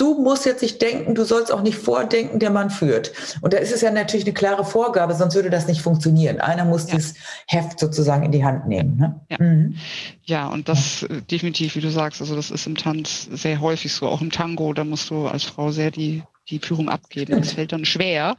du 0.00 0.14
musst 0.20 0.46
jetzt 0.46 0.62
nicht 0.62 0.80
denken, 0.80 1.14
du 1.14 1.24
sollst 1.24 1.52
auch 1.52 1.62
nicht 1.62 1.76
vordenken, 1.76 2.38
der 2.38 2.50
Mann 2.50 2.70
führt. 2.70 3.12
Und 3.42 3.52
da 3.52 3.58
ist 3.58 3.72
es 3.72 3.82
ja 3.82 3.90
natürlich 3.90 4.24
eine 4.24 4.32
klare 4.32 4.64
Vorgabe, 4.64 5.14
sonst 5.14 5.34
würde 5.34 5.50
das 5.50 5.66
nicht 5.66 5.82
funktionieren. 5.82 6.40
Einer 6.40 6.64
muss 6.64 6.88
ja. 6.88 6.96
dieses 6.96 7.14
Heft 7.46 7.78
sozusagen 7.78 8.24
in 8.24 8.32
die 8.32 8.44
Hand 8.44 8.66
nehmen. 8.66 8.96
Ne? 8.96 9.20
Ja. 9.30 9.36
Mhm. 9.38 9.76
ja, 10.24 10.48
und 10.48 10.68
das 10.68 11.02
äh, 11.02 11.20
definitiv, 11.30 11.76
wie 11.76 11.80
du 11.80 11.90
sagst, 11.90 12.20
also 12.20 12.34
das 12.34 12.50
ist 12.50 12.66
im 12.66 12.76
Tanz 12.76 13.28
sehr 13.30 13.60
häufig 13.60 13.92
so, 13.92 14.06
auch 14.06 14.22
im 14.22 14.30
Tango, 14.40 14.72
da 14.72 14.84
musst 14.84 15.10
du 15.10 15.26
als 15.26 15.44
Frau 15.44 15.70
sehr 15.70 15.90
die 15.90 16.22
die 16.48 16.58
Führung 16.58 16.88
abgeben. 16.88 17.38
Das 17.38 17.52
fällt 17.54 17.72
dann 17.72 17.84
schwer 17.84 18.36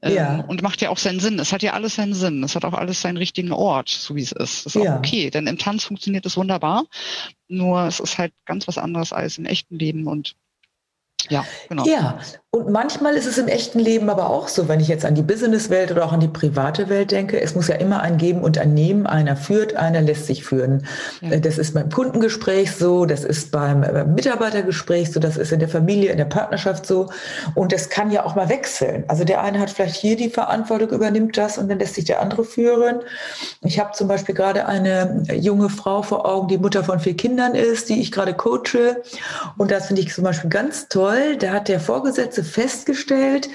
ähm, 0.00 0.14
ja. 0.14 0.40
und 0.48 0.62
macht 0.62 0.80
ja 0.80 0.88
auch 0.88 0.98
seinen 0.98 1.20
Sinn. 1.20 1.38
Es 1.38 1.52
hat 1.52 1.62
ja 1.62 1.74
alles 1.74 1.96
seinen 1.96 2.14
Sinn. 2.14 2.42
Es 2.42 2.56
hat 2.56 2.64
auch 2.64 2.72
alles 2.72 3.02
seinen 3.02 3.18
richtigen 3.18 3.52
Ort, 3.52 3.88
so 3.88 4.16
wie 4.16 4.22
es 4.22 4.32
ist. 4.32 4.66
Das 4.66 4.74
ist 4.74 4.82
ja. 4.82 4.94
auch 4.94 4.98
okay, 4.98 5.30
denn 5.30 5.46
im 5.46 5.58
Tanz 5.58 5.84
funktioniert 5.84 6.26
es 6.26 6.36
wunderbar. 6.36 6.84
Nur 7.48 7.82
es 7.82 8.00
ist 8.00 8.18
halt 8.18 8.32
ganz 8.46 8.66
was 8.66 8.78
anderes 8.78 9.12
als 9.12 9.38
im 9.38 9.44
echten 9.44 9.78
Leben 9.78 10.06
und 10.06 10.34
ja, 11.28 11.44
genau. 11.68 11.86
Ja, 11.86 12.18
und 12.54 12.68
manchmal 12.68 13.14
ist 13.14 13.24
es 13.24 13.38
im 13.38 13.48
echten 13.48 13.78
Leben 13.78 14.10
aber 14.10 14.28
auch 14.28 14.46
so, 14.46 14.68
wenn 14.68 14.78
ich 14.78 14.86
jetzt 14.86 15.06
an 15.06 15.14
die 15.14 15.22
Businesswelt 15.22 15.90
oder 15.90 16.04
auch 16.04 16.12
an 16.12 16.20
die 16.20 16.28
private 16.28 16.90
Welt 16.90 17.10
denke, 17.10 17.40
es 17.40 17.54
muss 17.54 17.68
ja 17.68 17.76
immer 17.76 18.02
ein 18.02 18.18
Geben 18.18 18.42
und 18.42 18.58
ein 18.58 18.74
Nehmen. 18.74 19.06
Einer 19.06 19.36
führt, 19.36 19.74
einer 19.76 20.02
lässt 20.02 20.26
sich 20.26 20.44
führen. 20.44 20.86
Ja. 21.22 21.30
Äh, 21.30 21.40
das 21.40 21.56
ist 21.56 21.72
beim 21.72 21.88
Kundengespräch 21.88 22.72
so, 22.72 23.06
das 23.06 23.24
ist 23.24 23.52
beim 23.52 23.82
äh, 23.82 24.04
Mitarbeitergespräch 24.04 25.10
so, 25.10 25.18
das 25.18 25.38
ist 25.38 25.50
in 25.50 25.60
der 25.60 25.70
Familie, 25.70 26.10
in 26.10 26.18
der 26.18 26.26
Partnerschaft 26.26 26.84
so. 26.84 27.08
Und 27.54 27.72
das 27.72 27.88
kann 27.88 28.10
ja 28.10 28.22
auch 28.22 28.34
mal 28.34 28.50
wechseln. 28.50 29.04
Also 29.08 29.24
der 29.24 29.40
eine 29.40 29.58
hat 29.58 29.70
vielleicht 29.70 29.96
hier 29.96 30.16
die 30.16 30.28
Verantwortung, 30.28 30.90
übernimmt 30.90 31.38
das 31.38 31.56
und 31.56 31.70
dann 31.70 31.78
lässt 31.78 31.94
sich 31.94 32.04
der 32.04 32.20
andere 32.20 32.44
führen. 32.44 33.00
Ich 33.62 33.80
habe 33.80 33.92
zum 33.92 34.08
Beispiel 34.08 34.34
gerade 34.34 34.66
eine 34.66 35.22
junge 35.32 35.70
Frau 35.70 36.02
vor 36.02 36.26
Augen, 36.26 36.48
die 36.48 36.58
Mutter 36.58 36.84
von 36.84 37.00
vier 37.00 37.16
Kindern 37.16 37.54
ist, 37.54 37.88
die 37.88 37.98
ich 38.02 38.12
gerade 38.12 38.34
coache. 38.34 39.00
Und 39.56 39.70
das 39.70 39.86
finde 39.86 40.02
ich 40.02 40.12
zum 40.12 40.24
Beispiel 40.24 40.50
ganz 40.50 40.88
toll. 40.88 41.38
Da 41.38 41.52
hat 41.52 41.68
der 41.68 41.80
Vorgesetzte 41.80 42.41
festgestellt, 42.42 43.48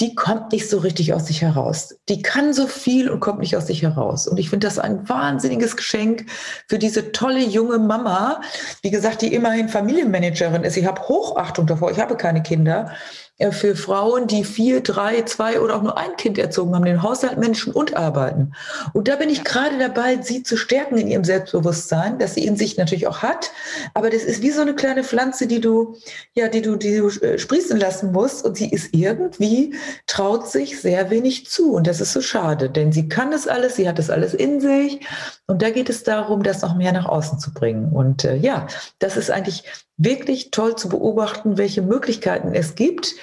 die 0.00 0.14
kommt 0.14 0.52
nicht 0.52 0.68
so 0.68 0.78
richtig 0.78 1.14
aus 1.14 1.26
sich 1.26 1.42
heraus. 1.42 1.94
Die 2.08 2.20
kann 2.20 2.52
so 2.52 2.66
viel 2.66 3.08
und 3.08 3.20
kommt 3.20 3.38
nicht 3.38 3.56
aus 3.56 3.68
sich 3.68 3.82
heraus. 3.82 4.26
Und 4.26 4.38
ich 4.38 4.50
finde 4.50 4.66
das 4.66 4.78
ein 4.78 5.08
wahnsinniges 5.08 5.76
Geschenk 5.76 6.26
für 6.68 6.78
diese 6.78 7.12
tolle 7.12 7.40
junge 7.40 7.78
Mama, 7.78 8.40
wie 8.82 8.90
gesagt, 8.90 9.22
die 9.22 9.32
immerhin 9.32 9.68
Familienmanagerin 9.68 10.64
ist. 10.64 10.76
Ich 10.76 10.86
habe 10.86 11.02
Hochachtung 11.02 11.66
davor. 11.66 11.92
Ich 11.92 12.00
habe 12.00 12.16
keine 12.16 12.42
Kinder. 12.42 12.92
Äh, 13.38 13.50
für 13.50 13.74
Frauen, 13.74 14.28
die 14.28 14.44
vier, 14.44 14.80
drei, 14.80 15.22
zwei 15.22 15.60
oder 15.60 15.76
auch 15.76 15.82
nur 15.82 15.98
ein 15.98 16.16
Kind 16.16 16.38
erzogen 16.38 16.74
haben, 16.74 16.84
den 16.84 17.02
Haushalt 17.02 17.38
Menschen 17.38 17.72
und 17.72 17.96
arbeiten. 17.96 18.52
Und 18.92 19.08
da 19.08 19.16
bin 19.16 19.28
ich 19.28 19.42
gerade 19.42 19.76
dabei, 19.78 20.22
sie 20.22 20.44
zu 20.44 20.56
stärken 20.56 20.96
in 20.98 21.08
ihrem 21.08 21.24
Selbstbewusstsein, 21.24 22.18
dass 22.18 22.34
sie 22.34 22.46
in 22.46 22.56
sich 22.56 22.76
natürlich 22.76 23.08
auch 23.08 23.22
hat. 23.22 23.50
Aber 23.92 24.10
das 24.10 24.22
ist 24.22 24.42
wie 24.42 24.50
so 24.50 24.62
eine 24.62 24.74
kleine 24.74 25.02
Pflanze, 25.02 25.48
die 25.48 25.60
du, 25.60 25.96
ja, 26.34 26.48
die 26.48 26.62
du, 26.62 26.76
die 26.76 26.96
du 26.96 27.08
äh, 27.08 27.38
sprießen 27.38 27.78
lassen 27.78 28.12
musst. 28.12 28.44
Und 28.44 28.56
sie 28.56 28.70
ist 28.70 28.94
irgendwie, 28.94 29.74
traut 30.06 30.48
sich 30.48 30.80
sehr 30.80 31.10
wenig 31.10 31.46
zu. 31.46 31.72
Und 31.74 31.86
das 31.86 32.00
ist 32.00 32.12
so 32.12 32.20
schade, 32.20 32.70
denn 32.70 32.92
sie 32.92 33.08
kann 33.08 33.32
es 33.32 33.48
alles, 33.48 33.76
sie 33.76 33.88
hat 33.88 33.98
es 33.98 34.10
alles 34.10 34.34
in 34.34 34.60
sich. 34.60 35.00
Und 35.46 35.62
da 35.62 35.70
geht 35.70 35.90
es 35.90 36.02
darum, 36.02 36.42
das 36.42 36.62
noch 36.62 36.76
mehr 36.76 36.92
nach 36.92 37.06
außen 37.06 37.38
zu 37.38 37.52
bringen. 37.52 37.92
Und 37.92 38.24
äh, 38.24 38.36
ja, 38.36 38.66
das 38.98 39.16
ist 39.16 39.30
eigentlich 39.30 39.64
wirklich 39.96 40.50
toll 40.50 40.76
zu 40.76 40.88
beobachten, 40.88 41.58
welche 41.58 41.82
Möglichkeiten 41.82 42.54
es 42.54 42.74
gibt, 42.74 43.14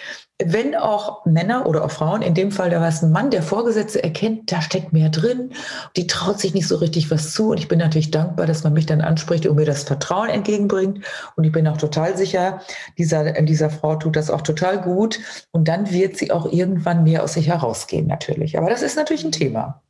wenn 0.45 0.75
auch 0.75 1.25
Männer 1.25 1.65
oder 1.67 1.85
auch 1.85 1.91
Frauen, 1.91 2.21
in 2.21 2.33
dem 2.33 2.51
Fall 2.51 2.69
da 2.69 2.81
war 2.81 2.87
es 2.87 3.01
ein 3.01 3.11
Mann, 3.11 3.31
der 3.31 3.43
Vorgesetzte 3.43 4.03
erkennt, 4.03 4.51
da 4.51 4.61
steckt 4.61 4.93
mehr 4.93 5.09
drin, 5.09 5.51
die 5.95 6.07
traut 6.07 6.39
sich 6.39 6.53
nicht 6.53 6.67
so 6.67 6.77
richtig 6.77 7.11
was 7.11 7.33
zu. 7.33 7.51
Und 7.51 7.57
ich 7.57 7.67
bin 7.67 7.79
natürlich 7.79 8.11
dankbar, 8.11 8.45
dass 8.45 8.63
man 8.63 8.73
mich 8.73 8.85
dann 8.85 9.01
anspricht 9.01 9.45
und 9.45 9.55
mir 9.55 9.65
das 9.65 9.83
Vertrauen 9.83 10.29
entgegenbringt. 10.29 11.05
Und 11.35 11.43
ich 11.43 11.51
bin 11.51 11.67
auch 11.67 11.77
total 11.77 12.17
sicher, 12.17 12.61
dieser, 12.97 13.33
dieser 13.41 13.69
Frau 13.69 13.95
tut 13.95 14.15
das 14.15 14.29
auch 14.29 14.41
total 14.41 14.81
gut. 14.81 15.19
Und 15.51 15.67
dann 15.67 15.91
wird 15.91 16.17
sie 16.17 16.31
auch 16.31 16.51
irgendwann 16.51 17.03
mehr 17.03 17.23
aus 17.23 17.33
sich 17.33 17.47
herausgehen, 17.47 18.07
natürlich. 18.07 18.57
Aber 18.57 18.69
das 18.69 18.81
ist 18.81 18.95
natürlich 18.95 19.23
ein 19.23 19.31
Thema. 19.31 19.81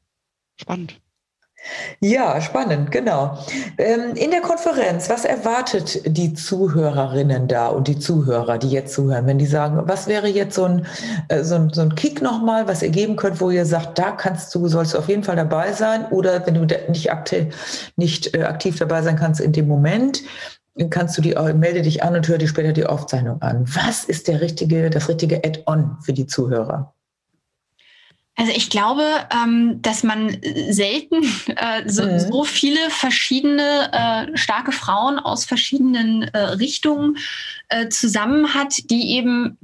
Spannend. 0.60 1.00
Ja, 2.00 2.42
spannend, 2.42 2.92
genau. 2.92 3.38
Ähm, 3.78 4.16
in 4.16 4.32
der 4.32 4.42
Konferenz, 4.42 5.10
was 5.10 5.26
erwartet 5.26 6.02
die 6.06 6.34
Zuhörerinnen 6.34 7.48
da 7.48 7.68
und 7.68 7.88
die 7.88 8.00
Zuhörer, 8.00 8.58
die 8.58 8.70
jetzt 8.70 8.94
zuhören, 8.94 9.28
wenn 9.28 9.38
die 9.38 9.46
sagen, 9.46 9.82
was 9.86 10.08
wäre 10.08 10.28
jetzt 10.28 10.56
so 10.56 10.66
ein, 10.66 10.88
äh, 11.28 11.44
so 11.44 11.56
ein, 11.56 11.70
so 11.72 11.82
ein 11.82 11.96
Kick 11.96 12.22
nochmal, 12.22 12.68
was 12.68 12.82
ihr 12.82 12.90
geben 12.90 13.16
könnt, 13.16 13.40
wo 13.40 13.52
ihr 13.52 13.66
sagt, 13.66 14.00
da 14.00 14.12
kannst 14.12 14.54
du, 14.56 14.68
sollst 14.68 14.94
du 14.94 14.98
auf 14.98 15.08
jeden 15.08 15.24
Fall 15.24 15.36
dabei 15.36 15.74
sein 15.74 16.08
oder 16.08 16.46
wenn 16.46 16.56
du 16.56 16.66
nicht 16.90 17.12
aktiv, 17.12 17.92
nicht 17.96 18.36
äh, 18.36 18.44
aktiv 18.44 18.80
dabei 18.80 19.04
sein 19.04 19.16
kannst 19.16 19.40
in 19.40 19.52
dem 19.52 19.68
Moment, 19.68 20.24
kannst 20.90 21.18
du 21.18 21.22
die, 21.22 21.36
melde 21.54 21.84
dich 21.84 22.02
an 22.04 22.16
und 22.16 22.28
hör 22.28 22.38
dir 22.38 22.48
später 22.48 22.74
die 22.74 22.86
Aufzeichnung 22.86 23.42
an. 23.42 23.66
Was 23.76 24.06
ist 24.06 24.28
der 24.28 24.42
richtige, 24.42 24.90
das 24.90 25.10
richtige 25.10 25.44
Add-on 25.44 25.98
für 26.02 26.14
die 26.14 26.26
Zuhörer? 26.26 26.94
Also 28.42 28.54
ich 28.56 28.72
glaube, 28.72 29.04
ähm, 29.30 29.84
dass 29.84 30.02
man 30.02 30.36
selten 30.70 31.24
äh, 31.56 31.88
so, 31.88 32.04
mhm. 32.04 32.20
so, 32.20 32.44
viele 32.44 32.90
verschiedene 32.90 33.92
äh, 33.94 34.36
starke 34.36 34.72
Frauen 34.72 35.20
aus 35.20 35.46
verschiedenen 35.46 36.24
äh, 36.24 36.40
Richtungen 36.40 37.18
äh, 37.70 37.90
zusammen 37.90 38.56
hat, 38.56 38.90
die 38.90 39.12
eben 39.16 39.60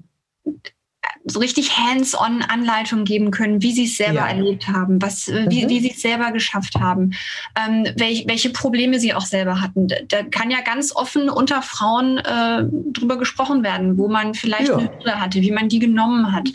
so 1.29 1.39
richtig 1.39 1.77
hands-on 1.77 2.41
Anleitungen 2.41 3.05
geben 3.05 3.31
können, 3.31 3.61
wie 3.61 3.71
sie 3.71 3.85
es 3.85 3.97
selber 3.97 4.21
ja. 4.21 4.27
erlebt 4.27 4.67
haben, 4.67 5.01
was, 5.01 5.27
äh, 5.27 5.43
mhm. 5.43 5.51
wie, 5.51 5.69
wie 5.69 5.79
sie 5.79 5.91
es 5.91 6.01
selber 6.01 6.31
geschafft 6.31 6.75
haben, 6.75 7.11
ähm, 7.55 7.87
welch, 7.97 8.25
welche 8.27 8.49
Probleme 8.49 8.99
sie 8.99 9.13
auch 9.13 9.25
selber 9.25 9.61
hatten. 9.61 9.87
Da 9.87 10.23
kann 10.23 10.51
ja 10.51 10.61
ganz 10.61 10.95
offen 10.95 11.29
unter 11.29 11.61
Frauen 11.61 12.17
äh, 12.17 12.63
drüber 12.91 13.17
gesprochen 13.17 13.63
werden, 13.63 13.97
wo 13.97 14.07
man 14.07 14.33
vielleicht 14.33 14.69
ja. 14.69 14.77
eine 14.77 14.89
Hürde 14.89 15.19
hatte, 15.19 15.41
wie 15.41 15.51
man 15.51 15.69
die 15.69 15.79
genommen 15.79 16.31
hat. 16.31 16.49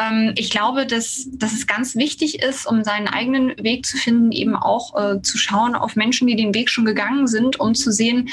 Ähm, 0.00 0.32
ich 0.36 0.50
glaube, 0.50 0.86
dass, 0.86 1.28
dass 1.32 1.52
es 1.52 1.66
ganz 1.66 1.96
wichtig 1.96 2.42
ist, 2.42 2.66
um 2.66 2.84
seinen 2.84 3.08
eigenen 3.08 3.56
Weg 3.62 3.86
zu 3.86 3.96
finden, 3.96 4.32
eben 4.32 4.56
auch 4.56 4.94
äh, 4.96 5.22
zu 5.22 5.38
schauen 5.38 5.74
auf 5.74 5.96
Menschen, 5.96 6.26
die 6.26 6.36
den 6.36 6.54
Weg 6.54 6.70
schon 6.70 6.84
gegangen 6.84 7.26
sind, 7.26 7.60
um 7.60 7.74
zu 7.74 7.92
sehen, 7.92 8.28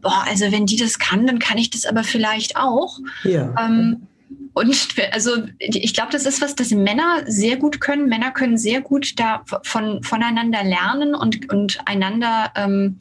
boah, 0.00 0.24
also 0.28 0.50
wenn 0.52 0.66
die 0.66 0.76
das 0.76 0.98
kann, 0.98 1.26
dann 1.26 1.38
kann 1.38 1.58
ich 1.58 1.70
das 1.70 1.86
aber 1.86 2.04
vielleicht 2.04 2.56
auch. 2.56 2.98
Ja. 3.24 3.54
Ähm, 3.58 4.06
und 4.54 4.94
also 5.10 5.42
ich 5.58 5.94
glaube, 5.94 6.12
das 6.12 6.26
ist 6.26 6.40
was, 6.40 6.54
das 6.54 6.70
Männer 6.70 7.24
sehr 7.26 7.56
gut 7.56 7.80
können. 7.80 8.08
Männer 8.08 8.30
können 8.30 8.56
sehr 8.56 8.80
gut 8.80 9.18
da 9.18 9.44
von, 9.64 10.02
voneinander 10.04 10.62
lernen 10.62 11.14
und, 11.16 11.52
und 11.52 11.80
einander 11.86 12.52
ähm, 12.54 12.98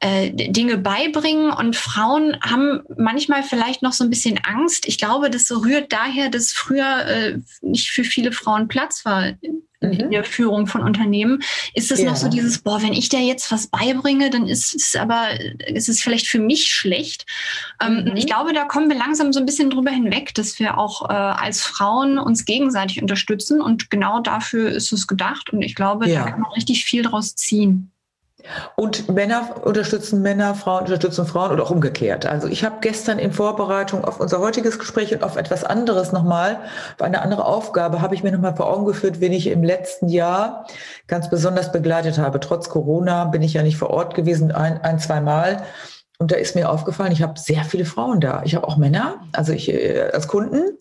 äh, 0.00 0.30
Dinge 0.30 0.78
beibringen. 0.78 1.50
Und 1.50 1.76
Frauen 1.76 2.36
haben 2.42 2.82
manchmal 2.96 3.42
vielleicht 3.42 3.82
noch 3.82 3.92
so 3.92 4.04
ein 4.04 4.10
bisschen 4.10 4.38
Angst. 4.44 4.86
Ich 4.86 4.98
glaube, 4.98 5.30
das 5.30 5.50
rührt 5.50 5.92
daher, 5.92 6.28
dass 6.28 6.52
früher 6.52 7.06
äh, 7.06 7.38
nicht 7.62 7.90
für 7.90 8.04
viele 8.04 8.32
Frauen 8.32 8.68
Platz 8.68 9.04
war 9.04 9.26
in, 9.40 9.64
mhm. 9.80 10.10
der 10.10 10.24
Führung 10.24 10.66
von 10.66 10.82
Unternehmen, 10.82 11.42
ist 11.74 11.90
es 11.90 12.00
ja. 12.00 12.10
noch 12.10 12.16
so 12.16 12.28
dieses, 12.28 12.58
boah, 12.58 12.82
wenn 12.82 12.92
ich 12.92 13.08
dir 13.08 13.20
jetzt 13.20 13.50
was 13.50 13.68
beibringe, 13.68 14.30
dann 14.30 14.46
ist 14.46 14.74
es 14.74 14.96
aber, 14.96 15.28
ist 15.66 15.88
es 15.88 16.00
vielleicht 16.00 16.26
für 16.26 16.40
mich 16.40 16.70
schlecht. 16.70 17.26
Ähm, 17.82 18.04
mhm. 18.04 18.16
Ich 18.16 18.26
glaube, 18.26 18.52
da 18.52 18.64
kommen 18.64 18.88
wir 18.88 18.96
langsam 18.96 19.32
so 19.32 19.40
ein 19.40 19.46
bisschen 19.46 19.70
drüber 19.70 19.90
hinweg, 19.90 20.34
dass 20.34 20.58
wir 20.58 20.78
auch 20.78 21.08
äh, 21.08 21.12
als 21.12 21.62
Frauen 21.62 22.18
uns 22.18 22.44
gegenseitig 22.44 23.02
unterstützen 23.02 23.60
und 23.60 23.90
genau 23.90 24.20
dafür 24.20 24.70
ist 24.70 24.92
es 24.92 25.06
gedacht 25.06 25.50
und 25.50 25.62
ich 25.62 25.74
glaube, 25.74 26.08
ja. 26.08 26.24
da 26.24 26.30
kann 26.30 26.40
man 26.40 26.52
richtig 26.52 26.84
viel 26.84 27.02
draus 27.02 27.34
ziehen. 27.34 27.92
Und 28.76 29.12
Männer 29.12 29.56
unterstützen 29.64 30.22
Männer, 30.22 30.54
Frauen 30.54 30.84
unterstützen 30.84 31.26
Frauen 31.26 31.52
oder 31.52 31.64
auch 31.64 31.70
umgekehrt. 31.70 32.24
Also 32.24 32.46
ich 32.46 32.64
habe 32.64 32.76
gestern 32.80 33.18
in 33.18 33.32
Vorbereitung 33.32 34.04
auf 34.04 34.20
unser 34.20 34.38
heutiges 34.38 34.78
Gespräch 34.78 35.12
und 35.12 35.24
auf 35.24 35.36
etwas 35.36 35.64
anderes 35.64 36.12
nochmal, 36.12 36.60
auf 36.96 37.02
eine 37.02 37.22
andere 37.22 37.44
Aufgabe, 37.44 38.00
habe 38.00 38.14
ich 38.14 38.22
mir 38.22 38.32
nochmal 38.32 38.54
vor 38.54 38.72
Augen 38.72 38.86
geführt, 38.86 39.20
wen 39.20 39.32
ich 39.32 39.48
im 39.48 39.64
letzten 39.64 40.08
Jahr 40.08 40.66
ganz 41.08 41.28
besonders 41.28 41.72
begleitet 41.72 42.18
habe. 42.18 42.38
Trotz 42.40 42.68
Corona 42.68 43.24
bin 43.24 43.42
ich 43.42 43.54
ja 43.54 43.62
nicht 43.62 43.76
vor 43.76 43.90
Ort 43.90 44.14
gewesen, 44.14 44.52
ein, 44.52 44.80
ein 44.82 44.98
zwei 44.98 45.20
Mal. 45.20 45.62
Und 46.18 46.32
da 46.32 46.36
ist 46.36 46.56
mir 46.56 46.70
aufgefallen, 46.70 47.12
ich 47.12 47.22
habe 47.22 47.38
sehr 47.38 47.64
viele 47.64 47.84
Frauen 47.84 48.20
da. 48.20 48.42
Ich 48.44 48.54
habe 48.56 48.66
auch 48.66 48.76
Männer, 48.76 49.20
also 49.32 49.52
ich 49.52 49.72
äh, 49.72 50.10
als 50.12 50.26
Kunden, 50.26 50.76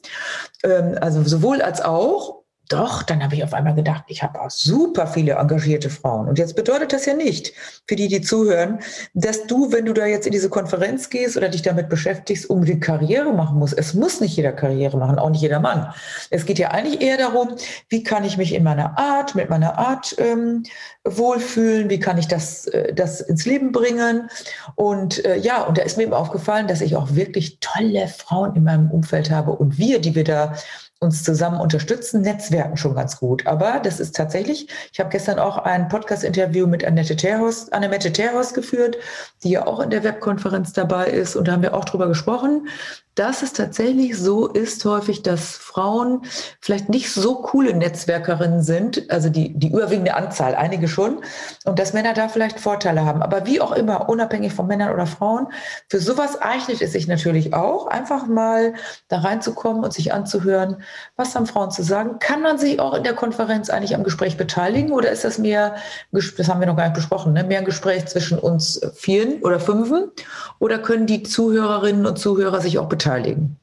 ähm, 0.63 0.97
also 0.99 1.23
sowohl 1.23 1.61
als 1.61 1.81
auch. 1.81 2.36
Doch, 2.69 3.03
dann 3.03 3.23
habe 3.23 3.35
ich 3.35 3.43
auf 3.43 3.53
einmal 3.53 3.75
gedacht, 3.75 4.03
ich 4.07 4.23
habe 4.23 4.41
auch 4.41 4.49
super 4.49 5.07
viele 5.07 5.33
engagierte 5.33 5.89
Frauen. 5.89 6.27
Und 6.27 6.37
jetzt 6.37 6.55
bedeutet 6.55 6.91
das 6.91 7.05
ja 7.05 7.13
nicht, 7.13 7.53
für 7.87 7.95
die, 7.95 8.09
die 8.09 8.21
zuhören, 8.21 8.79
dass 9.13 9.47
du, 9.47 9.71
wenn 9.71 9.85
du 9.85 9.93
da 9.93 10.05
jetzt 10.05 10.25
in 10.25 10.33
diese 10.33 10.49
Konferenz 10.49 11.09
gehst 11.09 11.37
oder 11.37 11.47
dich 11.47 11.61
damit 11.61 11.87
beschäftigst, 11.87 12.49
unbedingt 12.49 12.83
Karriere 12.83 13.31
machen 13.31 13.57
musst. 13.57 13.77
Es 13.77 13.93
muss 13.93 14.19
nicht 14.19 14.35
jeder 14.35 14.51
Karriere 14.51 14.97
machen, 14.97 15.17
auch 15.17 15.29
nicht 15.29 15.41
jeder 15.41 15.61
Mann. 15.61 15.93
Es 16.29 16.45
geht 16.45 16.59
ja 16.59 16.71
eigentlich 16.71 17.01
eher 17.01 17.17
darum, 17.17 17.55
wie 17.89 18.03
kann 18.03 18.25
ich 18.25 18.37
mich 18.37 18.53
in 18.53 18.63
meiner 18.63 18.97
Art, 18.97 19.35
mit 19.35 19.49
meiner 19.49 19.77
Art 19.77 20.15
ähm, 20.17 20.63
wohlfühlen, 21.05 21.89
wie 21.89 21.99
kann 21.99 22.17
ich 22.17 22.27
das, 22.27 22.67
äh, 22.67 22.93
das 22.93 23.21
ins 23.21 23.45
Leben 23.45 23.71
bringen. 23.71 24.29
Und 24.75 25.23
äh, 25.23 25.37
ja, 25.37 25.63
und 25.63 25.77
da 25.77 25.83
ist 25.83 25.95
mir 25.95 26.03
eben 26.03 26.13
aufgefallen, 26.13 26.67
dass 26.67 26.81
ich 26.81 26.97
auch 26.97 27.15
wirklich 27.15 27.59
tolle 27.61 28.07
Frauen 28.09 28.55
in 28.55 28.63
meinem 28.63 28.91
Umfeld 28.91 29.31
habe 29.31 29.51
und 29.51 29.77
wir, 29.77 29.99
die 29.99 30.15
wir 30.15 30.25
da 30.25 30.53
uns 30.99 31.23
zusammen 31.23 31.59
unterstützen, 31.59 32.21
Netzwerken 32.21 32.77
schon 32.77 32.95
ganz 32.95 33.19
gut. 33.19 33.45
Aber 33.45 33.79
das 33.79 33.99
ist 33.99 34.15
tatsächlich, 34.15 34.67
ich 34.91 34.99
habe 34.99 35.09
gestern 35.09 35.39
auch 35.39 35.57
ein 35.57 35.87
Podcast-Interview 35.89 36.65
mit 36.65 36.83
Annette 36.83 37.15
Terhaus, 37.15 37.71
Annemette 37.71 38.11
Terhaus 38.11 38.53
geführt, 38.53 38.97
die 39.43 39.51
ja 39.51 39.67
auch 39.67 39.79
in 39.79 39.91
der 39.91 40.03
Webkonferenz 40.03 40.73
dabei 40.73 41.07
ist. 41.07 41.35
Und 41.35 41.47
da 41.47 41.53
haben 41.53 41.61
wir 41.61 41.75
auch 41.75 41.85
drüber 41.85 42.07
gesprochen, 42.07 42.67
dass 43.17 43.41
es 43.41 43.51
tatsächlich 43.51 44.15
so 44.15 44.45
ist 44.45 44.85
häufig, 44.85 45.23
dass 45.23 45.57
Frauen 45.57 46.21
vielleicht 46.61 46.87
nicht 46.87 47.11
so 47.11 47.41
coole 47.41 47.73
Netzwerkerinnen 47.73 48.61
sind, 48.61 49.09
also 49.09 49.29
die, 49.29 49.57
die 49.57 49.69
überwiegende 49.69 50.13
Anzahl, 50.13 50.53
einige 50.53 50.87
schon, 50.87 51.23
und 51.65 51.79
dass 51.79 51.93
Männer 51.93 52.13
da 52.13 52.29
vielleicht 52.29 52.59
Vorteile 52.59 53.05
haben. 53.05 53.23
Aber 53.23 53.47
wie 53.47 53.59
auch 53.59 53.71
immer, 53.71 54.07
unabhängig 54.07 54.53
von 54.53 54.67
Männern 54.67 54.93
oder 54.93 55.07
Frauen, 55.07 55.47
für 55.89 55.99
sowas 55.99 56.39
eignet 56.39 56.79
es 56.79 56.91
sich 56.91 57.07
natürlich 57.07 57.55
auch, 57.55 57.87
einfach 57.87 58.27
mal 58.27 58.75
da 59.07 59.19
reinzukommen 59.19 59.83
und 59.83 59.93
sich 59.93 60.13
anzuhören, 60.13 60.83
was 61.15 61.35
haben 61.35 61.47
Frauen 61.47 61.71
zu 61.71 61.81
sagen. 61.81 62.19
Kann 62.19 62.43
man 62.43 62.59
sich 62.59 62.79
auch 62.79 62.93
in 62.93 63.03
der 63.03 63.15
Konferenz 63.15 63.71
eigentlich 63.71 63.95
am 63.95 64.03
Gespräch 64.03 64.37
beteiligen 64.37 64.91
oder 64.91 65.09
ist 65.09 65.23
das 65.23 65.39
mehr, 65.39 65.75
das 66.11 66.47
haben 66.49 66.59
wir 66.59 66.67
noch 66.67 66.77
gar 66.77 66.85
nicht 66.85 66.95
besprochen, 66.95 67.33
ne? 67.33 67.43
mehr 67.43 67.59
ein 67.59 67.65
Gespräch 67.65 68.05
zwischen 68.05 68.37
uns 68.37 68.79
vieren 68.93 69.41
oder 69.41 69.59
fünfen? 69.59 70.11
Oder 70.59 70.77
können 70.77 71.07
die 71.07 71.23
Zuhörerinnen 71.23 72.05
und 72.05 72.19
Zuhörer 72.19 72.61
sich 72.61 72.77
auch 72.77 72.87
beteiligen? 72.87 73.06
Beteiligen? 73.07 73.59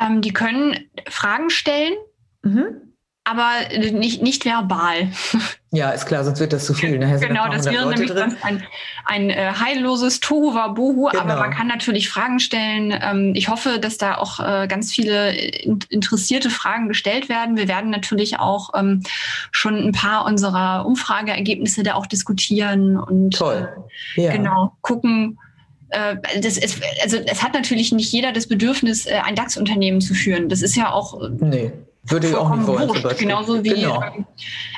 Ähm, 0.00 0.20
die 0.20 0.32
können 0.32 0.88
Fragen 1.08 1.50
stellen, 1.50 1.94
mhm. 2.42 2.94
aber 3.24 3.50
nicht, 3.76 4.22
nicht 4.22 4.44
verbal. 4.44 5.10
Ja, 5.70 5.90
ist 5.90 6.06
klar, 6.06 6.24
sonst 6.24 6.40
wird 6.40 6.54
das 6.54 6.64
zu 6.64 6.72
viel. 6.72 6.98
Nachher 6.98 7.18
genau, 7.18 7.46
das 7.50 7.66
wäre 7.66 7.86
nämlich 7.86 8.10
drin. 8.10 8.34
ein, 8.40 8.64
ein 9.04 9.28
äh, 9.28 9.52
heilloses 9.52 10.18
Tohuwabohu, 10.20 11.10
genau. 11.10 11.22
aber 11.22 11.36
man 11.36 11.50
kann 11.50 11.66
natürlich 11.66 12.08
Fragen 12.08 12.40
stellen. 12.40 12.98
Ähm, 12.98 13.32
ich 13.34 13.50
hoffe, 13.50 13.78
dass 13.78 13.98
da 13.98 14.16
auch 14.16 14.40
äh, 14.40 14.66
ganz 14.66 14.92
viele 14.92 15.36
in, 15.36 15.78
interessierte 15.90 16.48
Fragen 16.48 16.88
gestellt 16.88 17.28
werden. 17.28 17.58
Wir 17.58 17.68
werden 17.68 17.90
natürlich 17.90 18.38
auch 18.38 18.70
ähm, 18.74 19.02
schon 19.50 19.76
ein 19.76 19.92
paar 19.92 20.24
unserer 20.24 20.86
Umfrageergebnisse 20.86 21.82
da 21.82 21.96
auch 21.96 22.06
diskutieren 22.06 22.96
und 22.96 23.36
Toll. 23.36 23.68
Äh, 24.16 24.22
ja. 24.22 24.32
genau 24.32 24.72
gucken, 24.80 25.38
das 25.90 26.58
ist, 26.58 26.80
also 27.02 27.16
es 27.16 27.42
hat 27.42 27.54
natürlich 27.54 27.92
nicht 27.92 28.12
jeder 28.12 28.32
das 28.32 28.46
Bedürfnis, 28.46 29.06
äh, 29.06 29.20
ein 29.24 29.34
DAX-Unternehmen 29.34 30.00
zu 30.00 30.14
führen. 30.14 30.48
Das 30.48 30.62
ist 30.62 30.76
ja 30.76 30.92
auch. 30.92 31.28
Nee. 31.40 31.72
Würde 32.04 32.28
ich 32.28 32.34
auch 32.34 32.54
nicht 32.54 32.66
wollen. 32.66 32.88
Wurscht, 32.88 33.18
genauso 33.18 33.64
wie, 33.64 33.70
genau. 33.70 34.02
Ähm, 34.02 34.26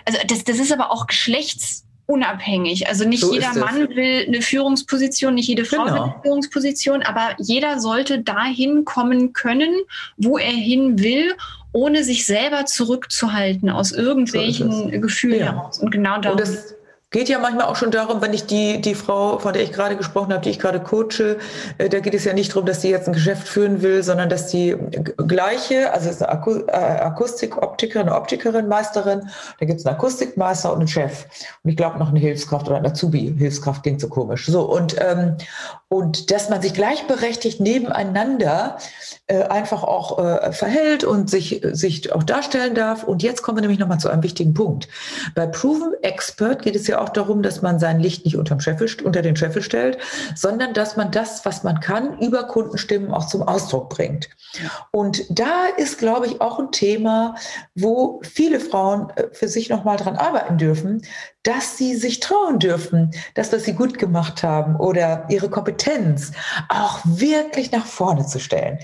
also 0.04 0.18
das, 0.26 0.44
das 0.44 0.58
ist 0.58 0.72
aber 0.72 0.90
auch 0.90 1.06
Geschlechts 1.06 1.84
unabhängig. 2.06 2.88
Also 2.88 3.08
nicht 3.08 3.20
so 3.20 3.32
jeder 3.32 3.54
Mann 3.54 3.88
will 3.90 4.26
eine 4.26 4.42
Führungsposition, 4.42 5.34
nicht 5.34 5.48
jede 5.48 5.64
Frau 5.64 5.84
genau. 5.84 5.94
will 5.94 6.02
eine 6.02 6.14
Führungsposition, 6.22 7.02
aber 7.02 7.36
jeder 7.38 7.78
sollte 7.78 8.20
dahin 8.20 8.84
kommen 8.84 9.32
können, 9.32 9.72
wo 10.16 10.36
er 10.36 10.50
hin 10.50 10.98
will, 10.98 11.34
ohne 11.72 12.02
sich 12.02 12.26
selber 12.26 12.66
zurückzuhalten 12.66 13.70
aus 13.70 13.92
irgendwelchen 13.92 14.72
so 14.72 14.88
Gefühlen 14.88 15.40
ja. 15.40 15.52
heraus. 15.52 15.78
Und 15.78 15.90
genau 15.90 16.20
darum. 16.20 16.38
Und 16.38 16.40
das, 16.40 16.74
Geht 17.12 17.28
ja 17.28 17.40
manchmal 17.40 17.66
auch 17.66 17.74
schon 17.74 17.90
darum, 17.90 18.22
wenn 18.22 18.32
ich 18.32 18.46
die, 18.46 18.80
die 18.80 18.94
Frau, 18.94 19.40
von 19.40 19.52
der 19.52 19.64
ich 19.64 19.72
gerade 19.72 19.96
gesprochen 19.96 20.32
habe, 20.32 20.42
die 20.42 20.50
ich 20.50 20.60
gerade 20.60 20.78
coache, 20.78 21.38
äh, 21.78 21.88
da 21.88 21.98
geht 21.98 22.14
es 22.14 22.24
ja 22.24 22.32
nicht 22.32 22.52
darum, 22.52 22.66
dass 22.66 22.78
die 22.78 22.88
jetzt 22.88 23.08
ein 23.08 23.14
Geschäft 23.14 23.48
führen 23.48 23.82
will, 23.82 24.04
sondern 24.04 24.28
dass 24.28 24.46
die 24.46 24.76
gleiche, 25.26 25.92
also 25.92 26.08
ist 26.08 26.22
eine 26.22 26.40
äh, 26.68 26.72
Akustik-Optikerin, 26.72 28.06
eine 28.06 28.14
Optikerin, 28.14 28.68
Meisterin, 28.68 29.28
da 29.58 29.66
gibt 29.66 29.80
es 29.80 29.86
einen 29.86 29.96
Akustikmeister 29.96 30.72
und 30.72 30.78
einen 30.78 30.88
Chef. 30.88 31.26
Und 31.64 31.70
ich 31.70 31.76
glaube 31.76 31.98
noch 31.98 32.10
eine 32.10 32.20
Hilfskraft 32.20 32.68
oder 32.68 32.76
eine 32.76 32.90
Azubi-Hilfskraft 32.90 33.82
klingt 33.82 34.00
so 34.00 34.08
komisch. 34.08 34.46
So, 34.46 34.62
und, 34.62 34.94
ähm, 35.00 35.36
und 35.88 36.30
dass 36.30 36.48
man 36.48 36.62
sich 36.62 36.74
gleichberechtigt 36.74 37.58
nebeneinander 37.58 38.78
äh, 39.26 39.42
einfach 39.42 39.82
auch 39.82 40.18
äh, 40.20 40.52
verhält 40.52 41.02
und 41.02 41.28
sich, 41.28 41.60
sich 41.72 42.12
auch 42.12 42.22
darstellen 42.22 42.76
darf. 42.76 43.02
Und 43.02 43.24
jetzt 43.24 43.42
kommen 43.42 43.58
wir 43.58 43.62
nämlich 43.62 43.80
nochmal 43.80 43.98
zu 43.98 44.08
einem 44.08 44.22
wichtigen 44.22 44.54
Punkt. 44.54 44.86
Bei 45.34 45.46
Proven 45.46 45.94
Expert 46.02 46.62
geht 46.62 46.76
es 46.76 46.86
ja 46.86 46.99
auch 47.00 47.08
darum, 47.08 47.42
dass 47.42 47.62
man 47.62 47.78
sein 47.78 48.00
Licht 48.00 48.24
nicht 48.24 48.36
unterm 48.36 48.60
Scheffel, 48.60 48.88
unter 49.04 49.22
den 49.22 49.36
Scheffel 49.36 49.62
stellt, 49.62 49.98
sondern 50.34 50.74
dass 50.74 50.96
man 50.96 51.10
das, 51.10 51.44
was 51.44 51.62
man 51.62 51.80
kann, 51.80 52.18
über 52.18 52.44
Kundenstimmen 52.44 53.10
auch 53.12 53.26
zum 53.26 53.42
Ausdruck 53.42 53.90
bringt. 53.90 54.28
Und 54.90 55.24
da 55.30 55.66
ist, 55.76 55.98
glaube 55.98 56.26
ich, 56.26 56.40
auch 56.40 56.58
ein 56.58 56.72
Thema, 56.72 57.34
wo 57.74 58.20
viele 58.22 58.60
Frauen 58.60 59.10
äh, 59.10 59.28
für 59.32 59.48
sich 59.48 59.68
nochmal 59.68 59.96
dran 59.96 60.16
arbeiten 60.16 60.58
dürfen, 60.58 61.02
dass 61.42 61.78
sie 61.78 61.96
sich 61.96 62.20
trauen 62.20 62.58
dürfen, 62.58 63.12
das, 63.34 63.52
was 63.52 63.64
sie 63.64 63.72
gut 63.72 63.98
gemacht 63.98 64.42
haben 64.42 64.76
oder 64.76 65.26
ihre 65.30 65.48
Kompetenz 65.48 66.32
auch 66.68 67.00
wirklich 67.04 67.72
nach 67.72 67.86
vorne 67.86 68.26
zu 68.26 68.38
stellen. 68.38 68.78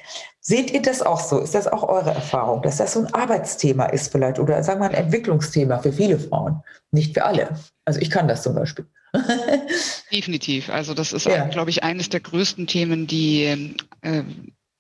Seht 0.49 0.71
ihr 0.71 0.81
das 0.81 1.03
auch 1.03 1.19
so? 1.19 1.41
Ist 1.41 1.57
das 1.57 1.67
auch 1.67 1.83
eure 1.83 2.11
Erfahrung, 2.11 2.63
dass 2.63 2.77
das 2.77 2.93
so 2.93 3.01
ein 3.01 3.13
Arbeitsthema 3.13 3.87
ist 3.87 4.13
vielleicht 4.13 4.39
oder 4.39 4.63
sagen 4.63 4.79
wir 4.79 4.89
ein 4.89 4.95
Entwicklungsthema 4.95 5.81
für 5.81 5.93
viele 5.93 6.21
Frauen, 6.21 6.63
nicht 6.93 7.15
für 7.15 7.25
alle? 7.25 7.59
Also 7.85 7.99
ich 8.01 8.11
kann 8.11 8.29
das 8.29 8.45
zum 8.45 8.55
Beispiel. 8.55 8.87
Definitiv. 10.13 10.71
Also 10.71 10.95
das 10.95 11.13
ist, 11.13 11.27
ja. 11.27 11.47
glaube 11.47 11.71
ich, 11.71 11.83
eines 11.83 12.11
der 12.11 12.21
größten 12.21 12.69
Themen, 12.69 13.09
die, 13.09 13.75
äh, 14.03 14.23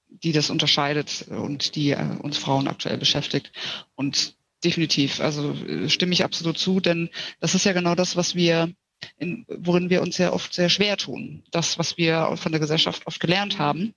die 0.08 0.30
das 0.30 0.50
unterscheidet 0.50 1.26
und 1.30 1.74
die 1.74 1.90
äh, 1.90 2.16
uns 2.22 2.38
Frauen 2.38 2.68
aktuell 2.68 2.98
beschäftigt. 2.98 3.50
Und 3.96 4.36
definitiv. 4.62 5.20
Also 5.20 5.50
äh, 5.50 5.88
stimme 5.88 6.12
ich 6.12 6.22
absolut 6.22 6.58
zu, 6.58 6.78
denn 6.78 7.10
das 7.40 7.56
ist 7.56 7.64
ja 7.64 7.72
genau 7.72 7.96
das, 7.96 8.14
was 8.14 8.36
wir 8.36 8.72
in, 9.18 9.44
worin 9.48 9.90
wir 9.90 10.02
uns 10.02 10.16
ja 10.18 10.32
oft 10.32 10.54
sehr 10.54 10.68
schwer 10.68 10.96
tun. 10.96 11.42
Das, 11.50 11.76
was 11.76 11.96
wir 11.98 12.36
von 12.36 12.52
der 12.52 12.60
Gesellschaft 12.60 13.04
oft 13.08 13.18
gelernt 13.18 13.58
haben, 13.58 13.94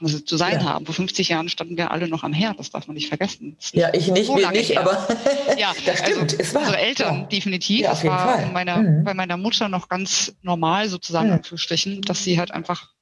es 0.00 0.24
zu 0.24 0.36
sein 0.36 0.60
ja. 0.60 0.64
haben. 0.64 0.86
Vor 0.86 0.94
50 0.94 1.28
Jahren 1.28 1.48
standen 1.48 1.76
wir 1.76 1.90
alle 1.90 2.08
noch 2.08 2.22
am 2.22 2.32
Herd, 2.32 2.58
das 2.58 2.70
darf 2.70 2.86
man 2.86 2.94
nicht 2.94 3.08
vergessen. 3.08 3.56
Ja, 3.72 3.92
ich 3.92 4.08
nicht, 4.08 4.26
so 4.26 4.36
nicht, 4.36 4.70
her. 4.70 4.80
aber 4.80 5.08
ja, 5.58 5.72
das 5.86 5.98
stimmt. 5.98 6.22
Also 6.22 6.36
es 6.38 6.54
war, 6.54 6.62
unsere 6.62 6.78
Eltern 6.78 7.20
ja. 7.20 7.26
definitiv. 7.26 7.80
Ja, 7.80 7.92
es 7.92 8.04
war 8.04 8.38
bei 8.38 8.46
meiner, 8.46 8.78
mhm. 8.78 9.04
bei 9.04 9.14
meiner 9.14 9.36
Mutter 9.36 9.68
noch 9.68 9.88
ganz 9.88 10.34
normal 10.42 10.88
sozusagen 10.88 11.28
mhm. 11.28 11.34
Anführungsstrichen, 11.34 12.02
dass 12.02 12.22
sie 12.22 12.38
halt 12.38 12.50
einfach 12.50 12.92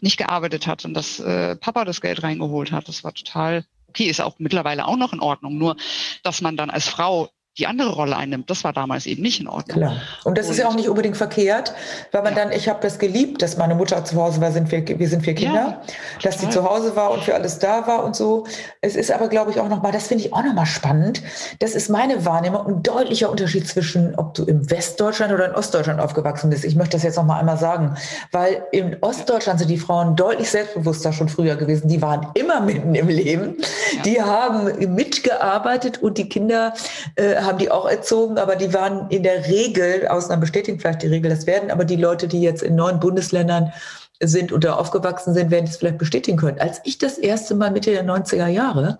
nicht 0.00 0.16
gearbeitet 0.16 0.66
hat 0.66 0.84
und 0.84 0.94
dass 0.94 1.20
äh, 1.20 1.56
Papa 1.56 1.84
das 1.84 2.00
Geld 2.00 2.22
reingeholt 2.22 2.72
hat. 2.72 2.88
Das 2.88 3.04
war 3.04 3.12
total 3.12 3.64
okay, 3.88 4.04
ist 4.04 4.20
auch 4.20 4.38
mittlerweile 4.38 4.86
auch 4.86 4.96
noch 4.96 5.12
in 5.12 5.20
Ordnung. 5.20 5.58
Nur, 5.58 5.76
dass 6.22 6.40
man 6.40 6.56
dann 6.56 6.70
als 6.70 6.88
Frau 6.88 7.30
die 7.58 7.66
andere 7.66 7.92
Rolle 7.92 8.16
einnimmt. 8.16 8.48
Das 8.50 8.62
war 8.64 8.72
damals 8.72 9.06
eben 9.06 9.22
nicht 9.22 9.40
in 9.40 9.48
Ordnung. 9.48 9.78
Klar. 9.78 9.96
Und 10.24 10.38
das 10.38 10.46
und, 10.46 10.52
ist 10.52 10.58
ja 10.58 10.68
auch 10.68 10.74
nicht 10.74 10.88
unbedingt 10.88 11.16
verkehrt, 11.16 11.74
weil 12.12 12.22
man 12.22 12.36
ja. 12.36 12.44
dann, 12.44 12.52
ich 12.52 12.68
habe 12.68 12.78
das 12.80 12.98
geliebt, 12.98 13.42
dass 13.42 13.56
meine 13.56 13.74
Mutter 13.74 14.04
zu 14.04 14.16
Hause 14.16 14.40
war, 14.40 14.52
sind 14.52 14.70
wir, 14.70 14.86
wir 14.86 15.08
sind 15.08 15.24
vier 15.24 15.34
Kinder, 15.34 15.54
ja, 15.54 15.82
dass 16.22 16.38
sie 16.38 16.48
zu 16.48 16.68
Hause 16.68 16.94
war 16.94 17.10
und 17.10 17.22
für 17.24 17.34
alles 17.34 17.58
da 17.58 17.86
war 17.86 18.04
und 18.04 18.14
so. 18.14 18.46
Es 18.80 18.94
ist 18.94 19.10
aber, 19.10 19.28
glaube 19.28 19.50
ich, 19.50 19.58
auch 19.58 19.68
nochmal, 19.68 19.90
das 19.90 20.06
finde 20.06 20.24
ich 20.24 20.32
auch 20.32 20.44
nochmal 20.44 20.66
spannend. 20.66 21.22
Das 21.58 21.74
ist 21.74 21.90
meine 21.90 22.24
Wahrnehmung, 22.24 22.66
ein 22.66 22.82
deutlicher 22.82 23.30
Unterschied 23.30 23.66
zwischen, 23.66 24.14
ob 24.14 24.34
du 24.34 24.44
im 24.44 24.70
Westdeutschland 24.70 25.32
oder 25.32 25.46
in 25.46 25.54
Ostdeutschland 25.54 26.00
aufgewachsen 26.00 26.50
bist. 26.50 26.64
Ich 26.64 26.76
möchte 26.76 26.96
das 26.96 27.02
jetzt 27.02 27.16
nochmal 27.16 27.40
einmal 27.40 27.58
sagen, 27.58 27.96
weil 28.30 28.62
in 28.70 28.96
Ostdeutschland 29.00 29.58
sind 29.58 29.68
die 29.68 29.78
Frauen 29.78 30.14
deutlich 30.14 30.50
selbstbewusster 30.50 31.12
schon 31.12 31.28
früher 31.28 31.56
gewesen. 31.56 31.88
Die 31.88 32.00
waren 32.00 32.28
immer 32.34 32.60
mitten 32.60 32.94
im 32.94 33.08
Leben. 33.08 33.56
Ja. 33.58 34.02
Die 34.02 34.22
haben 34.22 34.94
mitgearbeitet 34.94 36.00
und 36.00 36.18
die 36.18 36.28
Kinder 36.28 36.74
äh, 37.16 37.47
haben 37.48 37.58
die 37.58 37.70
auch 37.70 37.88
erzogen, 37.88 38.38
aber 38.38 38.54
die 38.54 38.72
waren 38.72 39.08
in 39.10 39.24
der 39.24 39.48
Regel, 39.48 40.06
Ausnahmen 40.06 40.40
bestätigen 40.40 40.78
vielleicht 40.78 41.02
die 41.02 41.08
Regel, 41.08 41.30
das 41.30 41.46
werden 41.46 41.70
aber 41.70 41.84
die 41.84 41.96
Leute, 41.96 42.28
die 42.28 42.40
jetzt 42.40 42.62
in 42.62 42.76
neuen 42.76 43.00
Bundesländern 43.00 43.72
sind 44.20 44.52
oder 44.52 44.78
aufgewachsen 44.78 45.34
sind, 45.34 45.50
werden 45.50 45.66
das 45.66 45.76
vielleicht 45.76 45.98
bestätigen 45.98 46.36
können. 46.36 46.60
Als 46.60 46.80
ich 46.84 46.98
das 46.98 47.18
erste 47.18 47.54
Mal 47.54 47.70
Mitte 47.70 47.90
der 47.90 48.04
90er 48.04 48.48
Jahre 48.48 48.98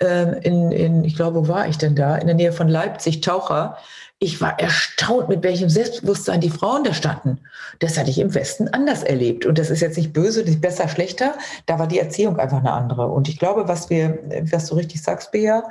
ähm, 0.00 0.34
in, 0.42 0.72
in, 0.72 1.04
ich 1.04 1.16
glaube, 1.16 1.46
wo 1.46 1.48
war 1.48 1.68
ich 1.68 1.78
denn 1.78 1.96
da? 1.96 2.16
In 2.16 2.26
der 2.26 2.36
Nähe 2.36 2.52
von 2.52 2.68
Leipzig, 2.68 3.20
Taucher, 3.20 3.78
ich 4.22 4.38
war 4.42 4.60
erstaunt, 4.60 5.30
mit 5.30 5.42
welchem 5.42 5.70
Selbstbewusstsein 5.70 6.42
die 6.42 6.50
Frauen 6.50 6.84
da 6.84 6.92
standen. 6.92 7.40
Das 7.78 7.96
hatte 7.96 8.10
ich 8.10 8.18
im 8.18 8.34
Westen 8.34 8.68
anders 8.68 9.02
erlebt. 9.02 9.46
Und 9.46 9.58
das 9.58 9.70
ist 9.70 9.80
jetzt 9.80 9.96
nicht 9.96 10.12
böse, 10.12 10.44
nicht 10.44 10.60
besser, 10.60 10.88
schlechter. 10.88 11.34
Da 11.64 11.78
war 11.78 11.86
die 11.86 11.98
Erziehung 11.98 12.38
einfach 12.38 12.58
eine 12.58 12.72
andere. 12.72 13.06
Und 13.06 13.30
ich 13.30 13.38
glaube, 13.38 13.66
was 13.66 13.88
wir, 13.88 14.18
was 14.50 14.66
du 14.66 14.74
richtig 14.74 15.02
sagst, 15.02 15.32
Bea, 15.32 15.62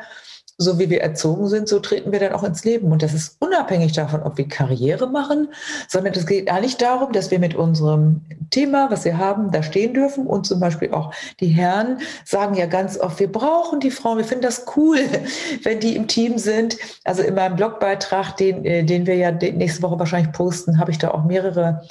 so 0.62 0.78
wie 0.78 0.90
wir 0.90 1.02
erzogen 1.02 1.48
sind, 1.48 1.70
so 1.70 1.80
treten 1.80 2.12
wir 2.12 2.20
dann 2.20 2.34
auch 2.34 2.44
ins 2.44 2.66
Leben. 2.66 2.92
Und 2.92 3.02
das 3.02 3.14
ist 3.14 3.38
unabhängig 3.40 3.94
davon, 3.94 4.22
ob 4.24 4.38
wir 4.38 4.48
Karriere 4.48 5.08
machen, 5.08 5.48
sondern 5.88 6.14
es 6.14 6.28
geht 6.28 6.52
eigentlich 6.52 6.76
darum, 6.76 7.14
dass 7.14 7.32
wir 7.32 7.40
mit 7.40 7.56
unserem 7.56 8.22
Thema, 8.50 8.92
was 8.92 9.06
wir 9.06 9.18
haben, 9.18 9.52
da 9.52 9.64
stehen 9.64 9.94
dürfen. 9.94 10.28
Und 10.28 10.46
zum 10.46 10.60
Beispiel 10.60 10.92
auch 10.92 11.14
die 11.40 11.48
Herren 11.48 12.00
sagen 12.26 12.56
ja 12.56 12.66
ganz 12.66 13.00
oft, 13.00 13.22
wir 13.22 13.32
brauchen 13.32 13.80
die 13.80 13.90
Frauen, 13.90 14.18
wir 14.18 14.26
finden 14.26 14.44
das 14.44 14.66
cool, 14.76 15.00
wenn 15.64 15.80
die 15.80 15.96
im 15.96 16.08
Team 16.08 16.38
sind. 16.38 16.78
Also 17.06 17.24
in 17.24 17.36
meinem 17.36 17.56
Blogbeitrag, 17.56 18.36
den, 18.36 18.66
äh, 18.66 18.84
den 18.84 19.08
wir 19.08 19.16
ja 19.16 19.32
nächste 19.32 19.82
Woche 19.82 19.98
wahrscheinlich 19.98 20.34
posten, 20.34 20.78
habe 20.78 20.92
ich 20.92 20.98
da 20.98 21.12
auch 21.12 21.24
mehrere 21.24 21.84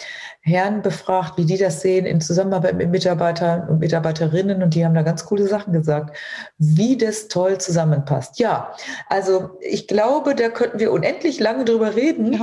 Herren 0.48 0.82
befragt, 0.82 1.36
wie 1.36 1.44
die 1.44 1.58
das 1.58 1.80
sehen 1.80 2.06
in 2.06 2.20
Zusammenarbeit 2.20 2.76
mit 2.76 2.90
Mitarbeitern 2.90 3.68
und 3.68 3.78
Mitarbeiterinnen 3.78 4.62
und 4.62 4.74
die 4.74 4.84
haben 4.84 4.94
da 4.94 5.02
ganz 5.02 5.24
coole 5.24 5.46
Sachen 5.46 5.72
gesagt, 5.72 6.16
wie 6.58 6.96
das 6.96 7.28
toll 7.28 7.58
zusammenpasst. 7.58 8.38
Ja, 8.38 8.74
also 9.08 9.50
ich 9.60 9.86
glaube, 9.86 10.34
da 10.34 10.48
könnten 10.48 10.78
wir 10.78 10.90
unendlich 10.92 11.38
lange 11.38 11.64
drüber 11.64 11.94
reden. 11.94 12.32
Ja. 12.32 12.40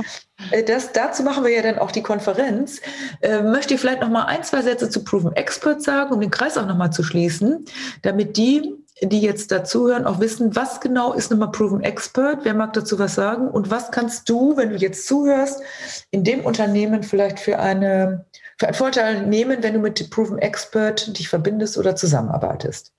Äh, 0.52 0.62
das, 0.62 0.92
dazu 0.92 1.22
machen 1.22 1.44
wir 1.44 1.52
ja 1.52 1.62
dann 1.62 1.78
auch 1.78 1.90
die 1.90 2.02
Konferenz. 2.02 2.80
Äh, 3.20 3.42
möchte 3.42 3.74
ich 3.74 3.80
vielleicht 3.80 4.00
noch 4.00 4.10
mal 4.10 4.24
ein, 4.24 4.42
zwei 4.44 4.62
Sätze 4.62 4.88
zu 4.88 5.04
Proven 5.04 5.34
Expert 5.34 5.82
sagen, 5.82 6.14
um 6.14 6.20
den 6.20 6.30
Kreis 6.30 6.56
auch 6.56 6.66
noch 6.66 6.76
mal 6.76 6.90
zu 6.90 7.02
schließen, 7.02 7.64
damit 8.02 8.36
die 8.36 8.74
die 9.02 9.20
jetzt 9.20 9.52
dazuhören, 9.52 10.06
auch 10.06 10.20
wissen, 10.20 10.56
was 10.56 10.80
genau 10.80 11.12
ist 11.12 11.30
nochmal 11.30 11.50
Proven 11.50 11.82
Expert? 11.82 12.40
Wer 12.44 12.54
mag 12.54 12.72
dazu 12.72 12.98
was 12.98 13.14
sagen? 13.14 13.48
Und 13.48 13.70
was 13.70 13.90
kannst 13.90 14.28
du, 14.28 14.56
wenn 14.56 14.70
du 14.70 14.76
jetzt 14.76 15.06
zuhörst, 15.06 15.62
in 16.10 16.24
dem 16.24 16.44
Unternehmen 16.44 17.02
vielleicht 17.02 17.38
für, 17.38 17.58
eine, 17.58 18.24
für 18.58 18.66
einen 18.66 18.74
Vorteil 18.74 19.26
nehmen, 19.26 19.62
wenn 19.62 19.74
du 19.74 19.80
mit 19.80 20.10
Proven 20.10 20.38
Expert 20.38 21.18
dich 21.18 21.28
verbindest 21.28 21.76
oder 21.76 21.94
zusammenarbeitest? 21.94 22.95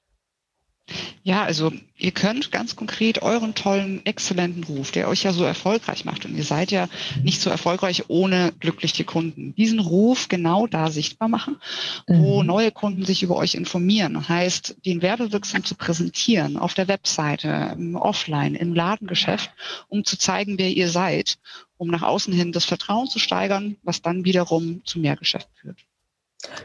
Ja, 1.24 1.44
also 1.44 1.74
ihr 1.98 2.12
könnt 2.12 2.52
ganz 2.52 2.78
konkret 2.78 3.22
euren 3.22 3.54
tollen, 3.54 4.06
exzellenten 4.06 4.64
Ruf, 4.64 4.92
der 4.92 5.10
euch 5.10 5.24
ja 5.24 5.34
so 5.34 5.44
erfolgreich 5.44 6.06
macht, 6.06 6.26
und 6.26 6.36
ihr 6.36 6.44
seid 6.46 6.72
ja 6.72 6.88
nicht 7.22 7.42
so 7.42 7.50
erfolgreich 7.50 8.06
ohne 8.08 8.54
glückliche 8.60 9.04
Kunden, 9.04 9.54
diesen 9.56 9.80
Ruf 9.80 10.30
genau 10.30 10.68
da 10.68 10.90
sichtbar 10.90 11.28
machen, 11.28 11.58
wo 12.08 12.42
mhm. 12.42 12.48
neue 12.48 12.72
Kunden 12.72 13.04
sich 13.04 13.24
über 13.24 13.36
euch 13.36 13.56
informieren. 13.56 14.30
Heißt, 14.30 14.78
den 14.86 15.02
werbewirksam 15.02 15.66
zu 15.66 15.76
präsentieren 15.76 16.58
auf 16.58 16.74
der 16.74 16.88
Webseite, 16.88 17.78
offline, 17.96 18.56
im 18.56 18.74
Ladengeschäft, 18.74 19.52
um 19.90 20.06
zu 20.06 20.18
zeigen, 20.18 20.58
wer 20.58 20.70
ihr 20.70 20.90
seid, 20.90 21.38
um 21.76 21.90
nach 21.90 22.04
außen 22.04 22.34
hin 22.34 22.54
das 22.54 22.64
Vertrauen 22.64 23.08
zu 23.08 23.20
steigern, 23.20 23.76
was 23.84 24.02
dann 24.02 24.24
wiederum 24.24 24.82
zu 24.86 25.00
mehr 25.00 25.18
Geschäft 25.18 25.50
führt. 25.60 25.80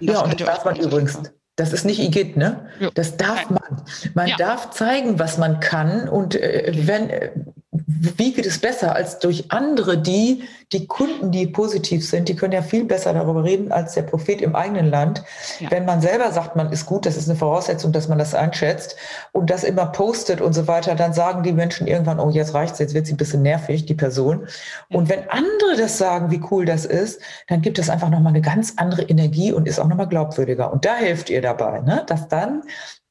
Und 0.01 0.09
ja, 0.09 0.21
und 0.21 0.41
das 0.41 0.47
darf 0.47 0.65
man 0.65 0.77
übrigens. 0.77 1.19
Das 1.57 1.73
ist 1.73 1.85
nicht 1.85 1.99
IGIT, 1.99 2.37
ne? 2.37 2.67
Ja. 2.81 2.91
Das 2.95 3.19
darf 3.19 3.51
man. 3.51 3.83
Man 4.15 4.27
ja. 4.27 4.37
darf 4.37 4.71
zeigen, 4.71 5.19
was 5.19 5.37
man 5.37 5.61
kann. 5.61 6.09
Und 6.09 6.35
äh, 6.35 6.73
wenn, 6.75 7.11
äh, 7.11 7.31
wie 7.71 8.33
geht 8.33 8.47
es 8.47 8.59
besser 8.59 8.95
als 8.95 9.19
durch 9.19 9.51
andere, 9.53 9.99
die, 9.99 10.45
die 10.73 10.87
Kunden, 10.87 11.31
die 11.31 11.47
positiv 11.47 12.09
sind, 12.09 12.29
die 12.29 12.37
können 12.37 12.53
ja 12.53 12.63
viel 12.63 12.85
besser 12.85 13.13
darüber 13.13 13.45
reden 13.45 13.73
als 13.73 13.95
der 13.95 14.03
Prophet 14.03 14.41
im 14.41 14.57
eigenen 14.57 14.91
Land. 14.91 15.23
Ja. 15.61 15.71
Wenn 15.71 15.85
man 15.85 16.01
selber 16.01 16.33
sagt, 16.33 16.57
man 16.57 16.73
ist 16.73 16.87
gut, 16.87 17.05
das 17.05 17.17
ist 17.17 17.29
eine 17.29 17.39
Voraussetzung, 17.39 17.93
dass 17.93 18.09
man 18.09 18.19
das 18.19 18.35
einschätzt 18.35 18.97
und 19.33 19.51
das 19.51 19.65
immer 19.65 19.87
postet 19.87 20.41
und 20.41 20.53
so 20.55 20.67
weiter, 20.67 20.95
dann 20.95 21.13
sagen 21.13 21.43
die 21.43 21.53
Menschen 21.53 21.87
irgendwann, 21.87 22.19
oh, 22.19 22.31
jetzt 22.31 22.55
reicht's, 22.55 22.79
jetzt 22.79 22.95
wird 22.95 23.07
sie 23.07 23.15
ein 23.15 23.19
bisschen 23.19 23.43
nervig, 23.43 23.87
die 23.87 23.95
Person. 23.95 24.47
Und 24.91 25.09
wenn 25.09 25.29
andere 25.29 25.77
das 25.77 25.99
sagen, 25.99 26.31
wie 26.31 26.43
cool 26.51 26.65
das 26.65 26.85
ist, 26.85 27.21
dann 27.49 27.61
gibt 27.61 27.79
es 27.79 27.91
einfach 27.91 28.09
nochmal 28.09 28.33
eine 28.33 28.43
ganz 28.43 28.75
andere 28.77 29.03
Energie 29.03 29.53
und 29.53 29.69
ist 29.69 29.79
auch 29.79 29.89
nochmal 29.89 30.09
glaubwürdiger. 30.09 30.73
Und 30.73 30.85
da 30.85 30.95
helft 30.95 31.29
ihr 31.31 31.43
dabei, 31.43 31.81
ne? 31.81 32.05
dass 32.07 32.29
dann 32.29 32.63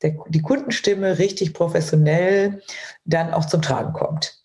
der, 0.02 0.16
die 0.30 0.42
Kundenstimme 0.42 1.20
richtig 1.20 1.54
professionell 1.54 2.62
dann 3.06 3.34
auch 3.34 3.46
zum 3.46 3.62
Tragen 3.62 3.94
kommt. 3.94 4.42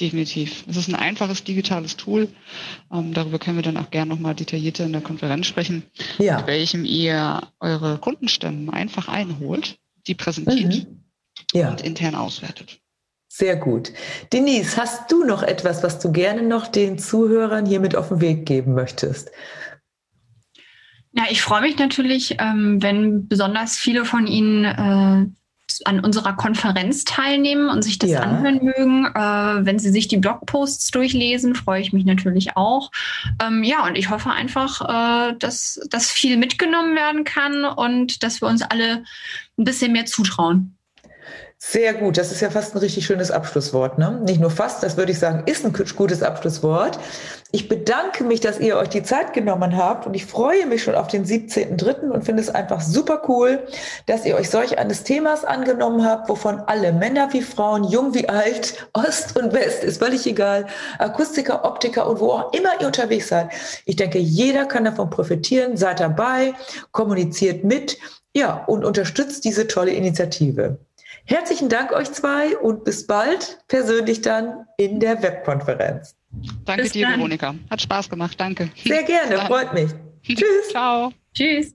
Definitiv. 0.00 0.64
Es 0.68 0.76
ist 0.76 0.88
ein 0.88 0.94
einfaches 0.94 1.42
digitales 1.44 1.96
Tool. 1.96 2.28
Ähm, 2.92 3.14
darüber 3.14 3.38
können 3.38 3.56
wir 3.56 3.62
dann 3.62 3.78
auch 3.78 3.90
gerne 3.90 4.10
nochmal 4.10 4.34
detaillierter 4.34 4.84
in 4.84 4.92
der 4.92 5.00
Konferenz 5.00 5.46
sprechen, 5.46 5.84
ja. 6.18 6.36
mit 6.38 6.46
welchem 6.48 6.84
ihr 6.84 7.40
eure 7.60 7.96
Kundenstimmen 7.98 8.68
einfach 8.68 9.08
einholt, 9.08 9.78
die 10.06 10.14
präsentiert 10.14 10.86
mhm. 10.86 11.04
ja. 11.54 11.70
und 11.70 11.80
intern 11.80 12.14
auswertet. 12.14 12.78
Sehr 13.28 13.56
gut. 13.56 13.92
Denise, 14.32 14.76
hast 14.76 15.10
du 15.10 15.24
noch 15.24 15.42
etwas, 15.42 15.82
was 15.82 15.98
du 15.98 16.12
gerne 16.12 16.42
noch 16.42 16.68
den 16.68 16.98
Zuhörern 16.98 17.66
hier 17.66 17.80
mit 17.80 17.96
auf 17.96 18.08
den 18.08 18.20
Weg 18.20 18.46
geben 18.46 18.74
möchtest? 18.74 19.30
Ja, 21.12 21.24
ich 21.30 21.40
freue 21.40 21.62
mich 21.62 21.78
natürlich, 21.78 22.36
ähm, 22.38 22.82
wenn 22.82 23.28
besonders 23.28 23.76
viele 23.76 24.04
von 24.04 24.26
Ihnen 24.26 24.64
äh, 24.64 25.26
an 25.84 26.00
unserer 26.00 26.34
Konferenz 26.34 27.04
teilnehmen 27.04 27.68
und 27.68 27.82
sich 27.82 27.98
das 27.98 28.10
ja. 28.10 28.20
anhören 28.20 28.60
mögen. 28.62 29.06
Äh, 29.06 29.66
wenn 29.66 29.78
Sie 29.78 29.90
sich 29.90 30.08
die 30.08 30.16
Blogposts 30.16 30.90
durchlesen, 30.90 31.54
freue 31.54 31.80
ich 31.80 31.92
mich 31.92 32.04
natürlich 32.04 32.56
auch. 32.56 32.90
Ähm, 33.44 33.64
ja, 33.64 33.84
und 33.86 33.96
ich 33.96 34.10
hoffe 34.10 34.30
einfach, 34.30 35.30
äh, 35.30 35.34
dass, 35.38 35.80
dass 35.90 36.10
viel 36.10 36.36
mitgenommen 36.36 36.94
werden 36.94 37.24
kann 37.24 37.64
und 37.64 38.22
dass 38.22 38.40
wir 38.40 38.48
uns 38.48 38.62
alle 38.62 39.04
ein 39.58 39.64
bisschen 39.64 39.92
mehr 39.92 40.06
zutrauen. 40.06 40.75
Sehr 41.58 41.94
gut, 41.94 42.18
das 42.18 42.32
ist 42.32 42.42
ja 42.42 42.50
fast 42.50 42.74
ein 42.74 42.78
richtig 42.78 43.06
schönes 43.06 43.30
Abschlusswort. 43.30 43.96
Ne? 43.96 44.20
Nicht 44.26 44.40
nur 44.42 44.50
fast, 44.50 44.82
das 44.82 44.98
würde 44.98 45.12
ich 45.12 45.18
sagen, 45.18 45.44
ist 45.46 45.64
ein 45.64 45.72
gutes 45.72 46.22
Abschlusswort. 46.22 46.98
Ich 47.50 47.66
bedanke 47.66 48.24
mich, 48.24 48.40
dass 48.40 48.60
ihr 48.60 48.76
euch 48.76 48.90
die 48.90 49.02
Zeit 49.02 49.32
genommen 49.32 49.74
habt 49.74 50.06
und 50.06 50.12
ich 50.12 50.26
freue 50.26 50.66
mich 50.66 50.82
schon 50.82 50.94
auf 50.94 51.08
den 51.08 51.24
17.3. 51.24 52.10
und 52.10 52.24
finde 52.26 52.42
es 52.42 52.54
einfach 52.54 52.82
super 52.82 53.22
cool, 53.28 53.66
dass 54.04 54.26
ihr 54.26 54.36
euch 54.36 54.50
solch 54.50 54.78
eines 54.78 55.02
Themas 55.04 55.46
angenommen 55.46 56.04
habt, 56.04 56.28
wovon 56.28 56.60
alle 56.66 56.92
Männer 56.92 57.32
wie 57.32 57.40
Frauen, 57.40 57.84
jung 57.84 58.12
wie 58.12 58.28
alt, 58.28 58.86
Ost 58.92 59.38
und 59.38 59.54
West, 59.54 59.82
ist 59.82 60.02
völlig 60.02 60.26
egal, 60.26 60.66
Akustiker, 60.98 61.64
Optiker 61.64 62.06
und 62.06 62.20
wo 62.20 62.32
auch 62.32 62.52
immer 62.52 62.78
ihr 62.80 62.86
unterwegs 62.86 63.28
seid. 63.28 63.48
Ich 63.86 63.96
denke, 63.96 64.18
jeder 64.18 64.66
kann 64.66 64.84
davon 64.84 65.08
profitieren, 65.08 65.78
seid 65.78 66.00
dabei, 66.00 66.52
kommuniziert 66.92 67.64
mit, 67.64 67.96
ja, 68.34 68.62
und 68.66 68.84
unterstützt 68.84 69.46
diese 69.46 69.66
tolle 69.66 69.92
Initiative. 69.92 70.78
Herzlichen 71.26 71.68
Dank 71.68 71.92
euch 71.92 72.12
zwei 72.12 72.56
und 72.56 72.84
bis 72.84 73.06
bald 73.06 73.58
persönlich 73.66 74.20
dann 74.20 74.64
in 74.76 75.00
der 75.00 75.20
Webkonferenz. 75.22 76.14
Danke 76.64 76.84
bis 76.84 76.92
dir, 76.92 77.06
dann. 77.06 77.18
Veronika. 77.18 77.54
Hat 77.68 77.82
Spaß 77.82 78.08
gemacht. 78.08 78.38
Danke. 78.38 78.70
Sehr 78.84 79.02
gerne, 79.02 79.38
freut 79.46 79.74
mich. 79.74 79.90
Tschüss. 80.22 80.68
Ciao. 80.70 81.12
Tschüss. 81.34 81.74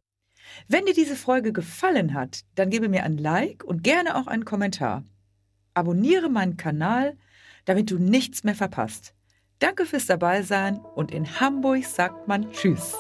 Wenn 0.68 0.86
dir 0.86 0.94
diese 0.94 1.18
Folge 1.18 1.52
gefallen 1.52 2.14
hat, 2.14 2.42
dann 2.56 2.70
gebe 2.70 2.88
mir 2.88 3.04
ein 3.04 3.18
Like 3.18 3.64
und 3.66 3.84
gerne 3.84 4.16
auch 4.16 4.28
einen 4.28 4.46
Kommentar. 4.46 5.04
Abonniere 5.74 6.30
meinen 6.30 6.56
Kanal, 6.56 7.18
damit 7.66 7.92
du 7.92 7.98
nichts 7.98 8.46
mehr 8.46 8.56
verpasst. 8.56 9.14
Danke 9.60 9.86
fürs 9.86 10.06
Dabeisein 10.06 10.80
und 10.96 11.12
in 11.12 11.40
Hamburg 11.40 11.86
sagt 11.86 12.28
man 12.28 12.52
Tschüss. 12.54 12.96